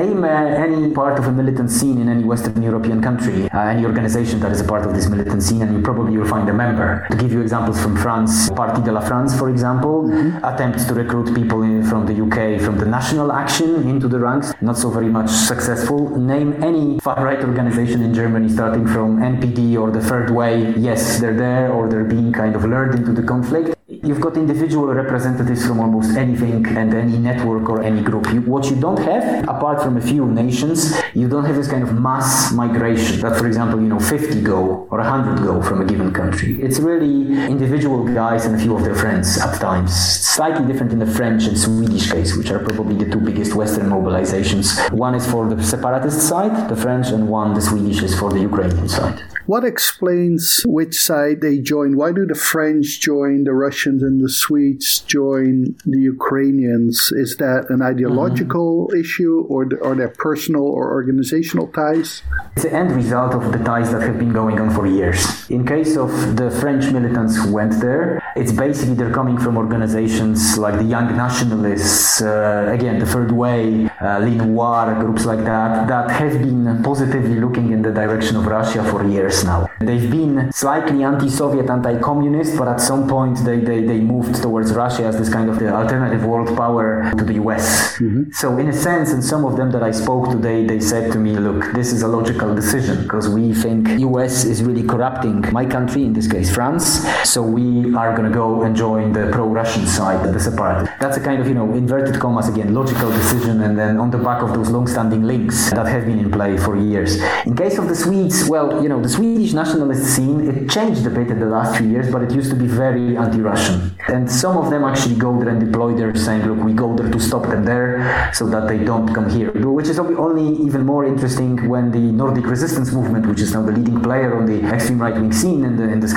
name 0.00 0.24
uh, 0.24 0.28
any 0.66 0.90
part 0.92 1.18
of 1.18 1.26
a 1.26 1.32
militant 1.32 1.70
scene 1.70 1.98
in 2.02 2.08
any 2.08 2.24
Western 2.24 2.62
European 2.62 3.00
country, 3.02 3.48
uh, 3.50 3.74
any 3.74 3.84
organization 3.84 4.40
that 4.40 4.52
is 4.52 4.60
a 4.60 4.64
part 4.72 4.84
of 4.86 4.94
this 4.94 5.08
militant 5.08 5.42
scene, 5.42 5.62
and 5.62 5.70
you 5.74 5.82
probably 5.82 6.16
will 6.16 6.28
find 6.28 6.48
a 6.48 6.56
member. 6.64 7.06
To 7.10 7.16
give 7.16 7.32
you 7.32 7.40
examples 7.40 7.80
from 7.82 7.96
France, 7.96 8.50
Parti 8.50 8.82
de 8.82 8.92
la 8.92 9.00
France, 9.00 9.36
for 9.38 9.48
example, 9.50 9.96
mm-hmm. 10.04 10.44
attempts 10.44 10.84
to 10.88 10.94
recruit 10.94 11.34
people 11.34 11.62
in, 11.62 11.82
from 11.90 12.06
the 12.06 12.16
UK, 12.24 12.60
from 12.60 12.78
the 12.78 12.86
National 12.86 13.32
action 13.42 13.88
into 13.88 14.06
the 14.06 14.20
ranks, 14.20 14.52
not 14.60 14.78
so 14.78 14.88
very 14.88 15.08
much 15.08 15.28
successful. 15.28 16.16
Name 16.16 16.62
any 16.62 17.00
far 17.00 17.24
right 17.24 17.42
organization 17.42 18.00
in 18.00 18.14
Germany 18.14 18.48
starting 18.48 18.86
from 18.86 19.18
NPD 19.18 19.76
or 19.80 19.90
the 19.90 20.00
Third 20.00 20.30
Way. 20.30 20.72
Yes, 20.76 21.18
they're 21.18 21.36
there 21.36 21.72
or 21.72 21.88
they're 21.88 22.04
being 22.04 22.32
kind 22.32 22.54
of 22.54 22.64
lured 22.64 22.94
into 22.94 23.12
the 23.12 23.24
conflict. 23.24 23.74
You've 24.04 24.20
got 24.20 24.36
individual 24.36 24.86
representatives 24.86 25.64
from 25.64 25.78
almost 25.78 26.16
anything 26.16 26.66
and 26.66 26.92
any 26.92 27.18
network 27.18 27.68
or 27.70 27.84
any 27.84 28.02
group. 28.02 28.26
You, 28.32 28.40
what 28.40 28.68
you 28.68 28.74
don't 28.74 28.98
have, 28.98 29.44
apart 29.44 29.80
from 29.80 29.96
a 29.96 30.00
few 30.00 30.26
nations, 30.26 30.92
you 31.14 31.28
don't 31.28 31.44
have 31.44 31.54
this 31.54 31.68
kind 31.68 31.84
of 31.84 31.94
mass 31.94 32.52
migration 32.52 33.20
that, 33.20 33.38
for 33.38 33.46
example, 33.46 33.80
you 33.80 33.86
know, 33.86 34.00
50 34.00 34.40
go 34.40 34.88
or 34.90 34.98
100 34.98 35.44
go 35.44 35.62
from 35.62 35.82
a 35.82 35.84
given 35.84 36.12
country. 36.12 36.60
It's 36.60 36.80
really 36.80 37.32
individual 37.46 38.02
guys 38.12 38.44
and 38.44 38.56
a 38.56 38.58
few 38.58 38.74
of 38.74 38.82
their 38.82 38.96
friends 38.96 39.38
at 39.38 39.60
times. 39.60 39.94
Slightly 39.94 40.66
different 40.66 40.92
in 40.92 40.98
the 40.98 41.06
French 41.06 41.44
and 41.44 41.56
Swedish 41.56 42.10
case, 42.10 42.36
which 42.36 42.50
are 42.50 42.58
probably 42.58 42.96
the 42.96 43.08
two 43.08 43.20
biggest 43.20 43.54
Western 43.54 43.88
mobilizations. 43.88 44.90
One 44.90 45.14
is 45.14 45.30
for 45.30 45.48
the 45.48 45.62
separatist 45.62 46.26
side, 46.26 46.68
the 46.68 46.74
French, 46.74 47.10
and 47.10 47.28
one, 47.28 47.54
the 47.54 47.62
Swedish, 47.62 48.02
is 48.02 48.18
for 48.18 48.32
the 48.32 48.40
Ukrainian 48.40 48.88
side. 48.88 49.22
What 49.46 49.64
explains 49.64 50.62
which 50.66 50.94
side 50.94 51.40
they 51.40 51.58
join? 51.58 51.96
Why 51.96 52.12
do 52.12 52.24
the 52.26 52.36
French 52.36 53.00
join, 53.00 53.42
the 53.42 53.52
Russians 53.52 54.00
and 54.02 54.22
the 54.22 54.28
Swedes 54.28 55.00
join 55.00 55.74
the 55.84 55.98
Ukrainians? 55.98 57.10
Is 57.12 57.36
that 57.38 57.66
an 57.68 57.82
ideological 57.82 58.86
mm-hmm. 58.86 59.00
issue 59.00 59.44
or 59.48 59.66
are 59.82 59.96
there 59.96 60.14
personal 60.16 60.62
or 60.62 60.92
organizational 60.92 61.66
ties? 61.68 62.22
It's 62.54 62.62
the 62.62 62.72
end 62.72 62.92
result 62.92 63.34
of 63.34 63.50
the 63.50 63.58
ties 63.64 63.90
that 63.90 64.02
have 64.02 64.18
been 64.18 64.32
going 64.32 64.60
on 64.60 64.70
for 64.70 64.86
years. 64.86 65.50
In 65.50 65.66
case 65.66 65.96
of 65.96 66.36
the 66.36 66.48
French 66.50 66.92
militants 66.92 67.36
who 67.36 67.52
went 67.52 67.80
there, 67.80 68.22
it's 68.36 68.52
basically 68.52 68.94
they're 68.94 69.12
coming 69.12 69.38
from 69.38 69.56
organizations 69.56 70.56
like 70.56 70.74
the 70.74 70.84
Young 70.84 71.16
Nationalists, 71.16 72.22
uh, 72.22 72.70
again, 72.70 73.00
the 73.00 73.06
Third 73.06 73.32
Way, 73.32 73.90
uh, 74.00 74.20
Noirs, 74.20 75.02
groups 75.02 75.24
like 75.24 75.44
that, 75.44 75.88
that 75.88 76.10
have 76.10 76.38
been 76.38 76.82
positively 76.84 77.40
looking 77.40 77.72
in 77.72 77.82
the 77.82 77.90
direction 77.90 78.36
of 78.36 78.46
Russia 78.46 78.84
for 78.84 79.04
years 79.04 79.31
years 79.32 79.44
now. 79.44 79.68
They've 79.80 80.10
been 80.10 80.52
slightly 80.52 81.02
anti-Soviet, 81.02 81.68
anti-communist, 81.70 82.56
but 82.58 82.68
at 82.68 82.80
some 82.80 83.08
point 83.08 83.38
they, 83.44 83.58
they, 83.58 83.82
they 83.84 84.00
moved 84.00 84.42
towards 84.42 84.72
Russia 84.72 85.04
as 85.04 85.18
this 85.18 85.28
kind 85.28 85.48
of 85.48 85.58
the 85.58 85.74
alternative 85.74 86.24
world 86.24 86.56
power 86.56 87.12
to 87.16 87.24
the 87.24 87.34
US. 87.34 87.96
Mm-hmm. 87.98 88.32
So 88.32 88.58
in 88.58 88.68
a 88.68 88.72
sense, 88.72 89.12
and 89.12 89.24
some 89.24 89.44
of 89.44 89.56
them 89.56 89.70
that 89.70 89.82
I 89.82 89.90
spoke 89.90 90.30
to, 90.30 90.36
they, 90.36 90.64
they 90.66 90.80
said 90.80 91.12
to 91.12 91.18
me, 91.18 91.36
look, 91.36 91.72
this 91.74 91.92
is 91.92 92.02
a 92.02 92.08
logical 92.08 92.54
decision 92.54 93.02
because 93.02 93.28
we 93.28 93.54
think 93.54 93.88
US 94.00 94.44
is 94.44 94.62
really 94.62 94.86
corrupting 94.86 95.52
my 95.52 95.64
country, 95.64 96.04
in 96.04 96.12
this 96.12 96.28
case 96.30 96.54
France, 96.54 96.84
so 97.24 97.42
we 97.42 97.94
are 97.94 98.14
going 98.16 98.28
to 98.30 98.34
go 98.34 98.62
and 98.62 98.76
join 98.76 99.12
the 99.12 99.30
pro-Russian 99.32 99.86
side, 99.86 100.32
the 100.32 100.40
separatist. 100.40 100.92
That's 101.00 101.16
a 101.16 101.20
kind 101.20 101.40
of, 101.40 101.48
you 101.48 101.54
know, 101.54 101.72
inverted 101.74 102.20
commas 102.20 102.48
again, 102.48 102.74
logical 102.74 103.10
decision 103.10 103.62
and 103.62 103.78
then 103.78 103.98
on 103.98 104.10
the 104.10 104.18
back 104.18 104.42
of 104.42 104.52
those 104.54 104.70
long-standing 104.70 105.22
links 105.22 105.70
that 105.70 105.86
have 105.86 106.06
been 106.06 106.18
in 106.18 106.30
play 106.30 106.56
for 106.56 106.76
years. 106.76 107.20
In 107.46 107.56
case 107.56 107.78
of 107.78 107.88
the 107.88 107.94
Swedes, 107.94 108.48
well, 108.48 108.82
you 108.82 108.88
know, 108.88 109.00
the 109.00 109.08
Swedes 109.08 109.21
Swedish 109.22 109.52
nationalist 109.52 110.16
scene, 110.16 110.40
it 110.48 110.68
changed 110.68 111.06
a 111.06 111.10
bit 111.10 111.28
in 111.28 111.38
the 111.38 111.46
last 111.46 111.78
few 111.78 111.88
years, 111.88 112.10
but 112.10 112.22
it 112.22 112.32
used 112.32 112.50
to 112.50 112.56
be 112.56 112.66
very 112.66 113.16
anti-Russian. 113.16 113.94
And 114.08 114.28
some 114.28 114.56
of 114.56 114.68
them 114.68 114.82
actually 114.82 115.14
go 115.14 115.38
there 115.38 115.48
and 115.48 115.60
deploy 115.60 115.94
there 115.94 116.12
saying, 116.16 116.44
look, 116.44 116.58
we 116.58 116.72
go 116.72 116.96
there 116.96 117.08
to 117.08 117.20
stop 117.20 117.44
them 117.44 117.64
there 117.64 118.32
so 118.34 118.48
that 118.48 118.66
they 118.66 118.78
don't 118.78 119.14
come 119.14 119.30
here. 119.30 119.52
Which 119.52 119.86
is 119.86 120.00
only 120.00 120.60
even 120.66 120.84
more 120.84 121.04
interesting 121.04 121.68
when 121.68 121.92
the 121.92 122.00
Nordic 122.00 122.46
resistance 122.46 122.90
movement, 122.90 123.26
which 123.26 123.40
is 123.40 123.54
now 123.54 123.62
the 123.62 123.70
leading 123.70 124.02
player 124.02 124.36
on 124.36 124.44
the 124.46 124.58
extreme 124.74 125.00
right-wing 125.00 125.32
scene 125.32 125.64
in 125.64 125.76
the, 125.76 125.84
in 125.84 126.00
the 126.00 126.08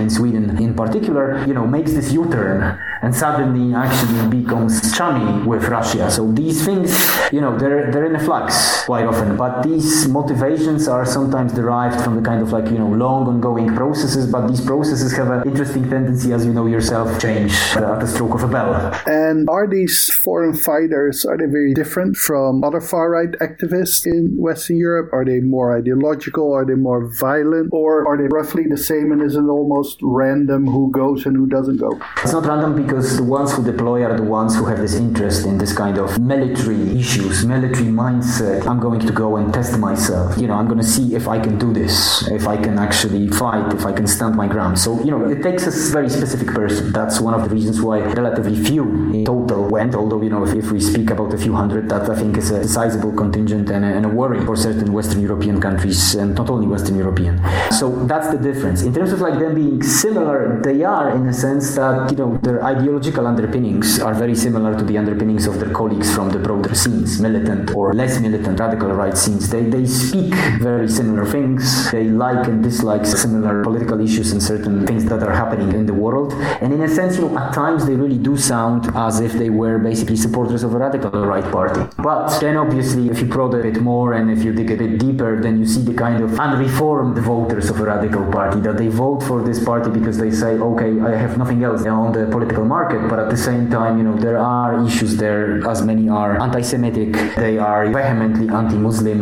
in 0.00 0.10
Sweden 0.10 0.58
in 0.58 0.74
particular, 0.74 1.46
you 1.46 1.54
know, 1.54 1.68
makes 1.68 1.92
this 1.92 2.10
U-turn 2.10 2.80
and 3.02 3.14
suddenly 3.14 3.74
actually 3.74 4.42
becomes 4.42 4.96
chummy 4.96 5.46
with 5.46 5.64
Russia. 5.68 6.10
So 6.10 6.30
these 6.32 6.64
things, 6.64 6.90
you 7.32 7.40
know, 7.40 7.56
they're, 7.56 7.90
they're 7.90 8.06
in 8.06 8.16
a 8.16 8.24
flux 8.24 8.84
quite 8.84 9.06
often, 9.06 9.36
but 9.36 9.62
these 9.62 10.08
motivations 10.08 10.88
are 10.88 11.06
sometimes 11.06 11.52
derived 11.52 12.02
from 12.02 12.16
the 12.16 12.22
kind 12.22 12.42
of 12.42 12.52
like, 12.52 12.66
you 12.66 12.78
know, 12.78 12.88
long 12.88 13.26
ongoing 13.26 13.74
processes, 13.74 14.30
but 14.30 14.46
these 14.48 14.60
processes 14.60 15.16
have 15.16 15.30
an 15.30 15.48
interesting 15.48 15.88
tendency, 15.88 16.32
as 16.32 16.44
you 16.44 16.52
know 16.52 16.66
yourself, 16.66 17.20
change 17.20 17.52
at 17.76 18.00
the 18.00 18.06
stroke 18.06 18.34
of 18.34 18.42
a 18.42 18.48
bell. 18.48 18.74
And 19.06 19.48
are 19.48 19.66
these 19.66 20.12
foreign 20.12 20.54
fighters, 20.54 21.24
are 21.24 21.38
they 21.38 21.46
very 21.46 21.74
different 21.74 22.16
from 22.16 22.64
other 22.64 22.80
far-right 22.80 23.32
activists 23.40 24.06
in 24.06 24.36
Western 24.36 24.76
Europe? 24.76 25.10
Are 25.12 25.24
they 25.24 25.40
more 25.40 25.76
ideological? 25.76 26.52
Are 26.52 26.64
they 26.64 26.74
more 26.74 27.10
violent? 27.18 27.70
Or 27.72 28.06
are 28.06 28.16
they 28.16 28.28
roughly 28.28 28.64
the 28.68 28.76
same 28.76 29.12
and 29.12 29.22
is 29.22 29.36
it 29.36 29.42
almost 29.42 29.98
random 30.02 30.66
who 30.66 30.90
goes 30.90 31.26
and 31.26 31.36
who 31.36 31.46
doesn't 31.46 31.78
go? 31.78 32.00
It's 32.22 32.32
not 32.32 32.44
random 32.44 32.89
because 32.90 33.16
the 33.18 33.22
ones 33.22 33.52
who 33.52 33.62
deploy 33.62 34.02
are 34.02 34.16
the 34.16 34.22
ones 34.24 34.56
who 34.56 34.64
have 34.64 34.78
this 34.78 34.96
interest 34.96 35.46
in 35.46 35.56
this 35.58 35.72
kind 35.72 35.96
of 35.96 36.18
military 36.18 36.98
issues, 36.98 37.46
military 37.46 37.86
mindset. 37.86 38.66
I'm 38.66 38.80
going 38.80 38.98
to 38.98 39.12
go 39.12 39.36
and 39.36 39.54
test 39.54 39.78
myself. 39.78 40.36
You 40.36 40.48
know, 40.48 40.54
I'm 40.54 40.66
going 40.66 40.80
to 40.80 40.90
see 40.96 41.14
if 41.14 41.28
I 41.28 41.38
can 41.38 41.56
do 41.56 41.72
this 41.72 42.26
if 42.30 42.48
I 42.48 42.56
can 42.56 42.80
actually 42.80 43.28
fight, 43.28 43.72
if 43.72 43.86
I 43.86 43.92
can 43.92 44.08
stand 44.08 44.34
my 44.34 44.48
ground. 44.48 44.76
So, 44.76 44.98
you 45.04 45.12
know, 45.12 45.30
it 45.30 45.40
takes 45.40 45.68
a 45.68 45.92
very 45.92 46.10
specific 46.10 46.48
person. 46.48 46.90
That's 46.90 47.20
one 47.20 47.32
of 47.32 47.48
the 47.48 47.54
reasons 47.54 47.80
why 47.80 48.00
relatively 48.00 48.56
few 48.56 48.82
in 49.14 49.24
total 49.24 49.68
went, 49.68 49.94
although, 49.94 50.20
you 50.20 50.30
know, 50.30 50.44
if, 50.44 50.54
if 50.54 50.72
we 50.72 50.80
speak 50.80 51.10
about 51.10 51.32
a 51.32 51.38
few 51.38 51.54
hundred, 51.54 51.88
that 51.90 52.10
I 52.10 52.16
think 52.16 52.36
is 52.38 52.50
a 52.50 52.66
sizable 52.66 53.12
contingent 53.12 53.70
and 53.70 53.84
a, 53.84 53.88
and 53.88 54.04
a 54.04 54.08
worry 54.08 54.44
for 54.44 54.56
certain 54.56 54.92
Western 54.92 55.20
European 55.22 55.60
countries, 55.60 56.16
and 56.16 56.34
not 56.34 56.50
only 56.50 56.66
Western 56.66 56.98
European. 56.98 57.40
So 57.70 58.04
that's 58.06 58.32
the 58.32 58.38
difference. 58.38 58.82
In 58.82 58.92
terms 58.92 59.12
of 59.12 59.20
like 59.20 59.38
them 59.38 59.54
being 59.54 59.80
similar, 59.80 60.60
they 60.60 60.82
are 60.82 61.10
in 61.10 61.28
a 61.28 61.32
sense 61.32 61.76
that, 61.76 62.10
you 62.10 62.16
know, 62.16 62.36
their 62.38 62.60
ideological 62.80 63.26
underpinnings 63.26 64.00
are 64.00 64.14
very 64.14 64.34
similar 64.34 64.74
to 64.74 64.84
the 64.84 64.96
underpinnings 64.96 65.46
of 65.46 65.60
their 65.60 65.70
colleagues 65.70 66.14
from 66.14 66.30
the 66.30 66.38
broader 66.38 66.74
scenes, 66.74 67.20
militant 67.20 67.74
or 67.76 67.92
less 67.92 68.18
militant 68.20 68.58
radical 68.58 68.88
right 68.88 69.18
scenes. 69.18 69.50
They, 69.50 69.64
they 69.64 69.84
speak 69.84 70.32
very 70.60 70.88
similar 70.88 71.26
things. 71.26 71.90
They 71.90 72.04
like 72.04 72.46
and 72.46 72.62
dislike 72.62 73.04
similar 73.04 73.62
political 73.62 74.00
issues 74.00 74.32
and 74.32 74.42
certain 74.42 74.86
things 74.86 75.04
that 75.10 75.22
are 75.22 75.32
happening 75.32 75.72
in 75.72 75.84
the 75.84 75.92
world. 75.92 76.32
And 76.62 76.72
in 76.72 76.80
a 76.80 76.88
sense, 76.88 77.16
you 77.18 77.28
know, 77.28 77.38
at 77.38 77.52
times 77.52 77.84
they 77.84 77.96
really 77.96 78.16
do 78.16 78.38
sound 78.38 78.90
as 78.94 79.20
if 79.20 79.32
they 79.34 79.50
were 79.50 79.78
basically 79.78 80.16
supporters 80.16 80.62
of 80.62 80.72
a 80.72 80.78
radical 80.78 81.10
right 81.26 81.44
party. 81.52 81.82
But 81.98 82.38
then 82.40 82.56
obviously, 82.56 83.10
if 83.10 83.20
you 83.20 83.28
probe 83.28 83.54
a 83.54 83.62
bit 83.62 83.82
more 83.82 84.14
and 84.14 84.30
if 84.30 84.42
you 84.42 84.54
dig 84.54 84.70
a 84.70 84.76
bit 84.76 84.98
deeper, 84.98 85.38
then 85.38 85.58
you 85.58 85.66
see 85.66 85.82
the 85.82 85.94
kind 85.94 86.24
of 86.24 86.30
unreformed 86.40 87.18
voters 87.18 87.68
of 87.68 87.78
a 87.80 87.84
radical 87.84 88.24
party 88.32 88.60
that 88.60 88.78
they 88.78 88.88
vote 88.88 89.22
for 89.22 89.42
this 89.42 89.62
party 89.62 89.90
because 89.90 90.16
they 90.16 90.30
say, 90.30 90.52
okay, 90.70 90.98
I 91.00 91.14
have 91.14 91.36
nothing 91.36 91.62
else 91.62 91.84
on 91.84 92.12
the 92.12 92.26
political 92.26 92.64
market. 92.76 93.00
But 93.10 93.18
at 93.24 93.28
the 93.34 93.42
same 93.48 93.64
time, 93.78 93.92
you 93.98 94.04
know, 94.08 94.16
there 94.26 94.38
are 94.38 94.70
issues 94.86 95.16
there, 95.24 95.42
as 95.72 95.82
many 95.90 96.08
are 96.08 96.32
anti-Semitic. 96.46 97.10
They 97.44 97.56
are 97.70 97.82
vehemently 98.00 98.48
anti-Muslim. 98.60 99.18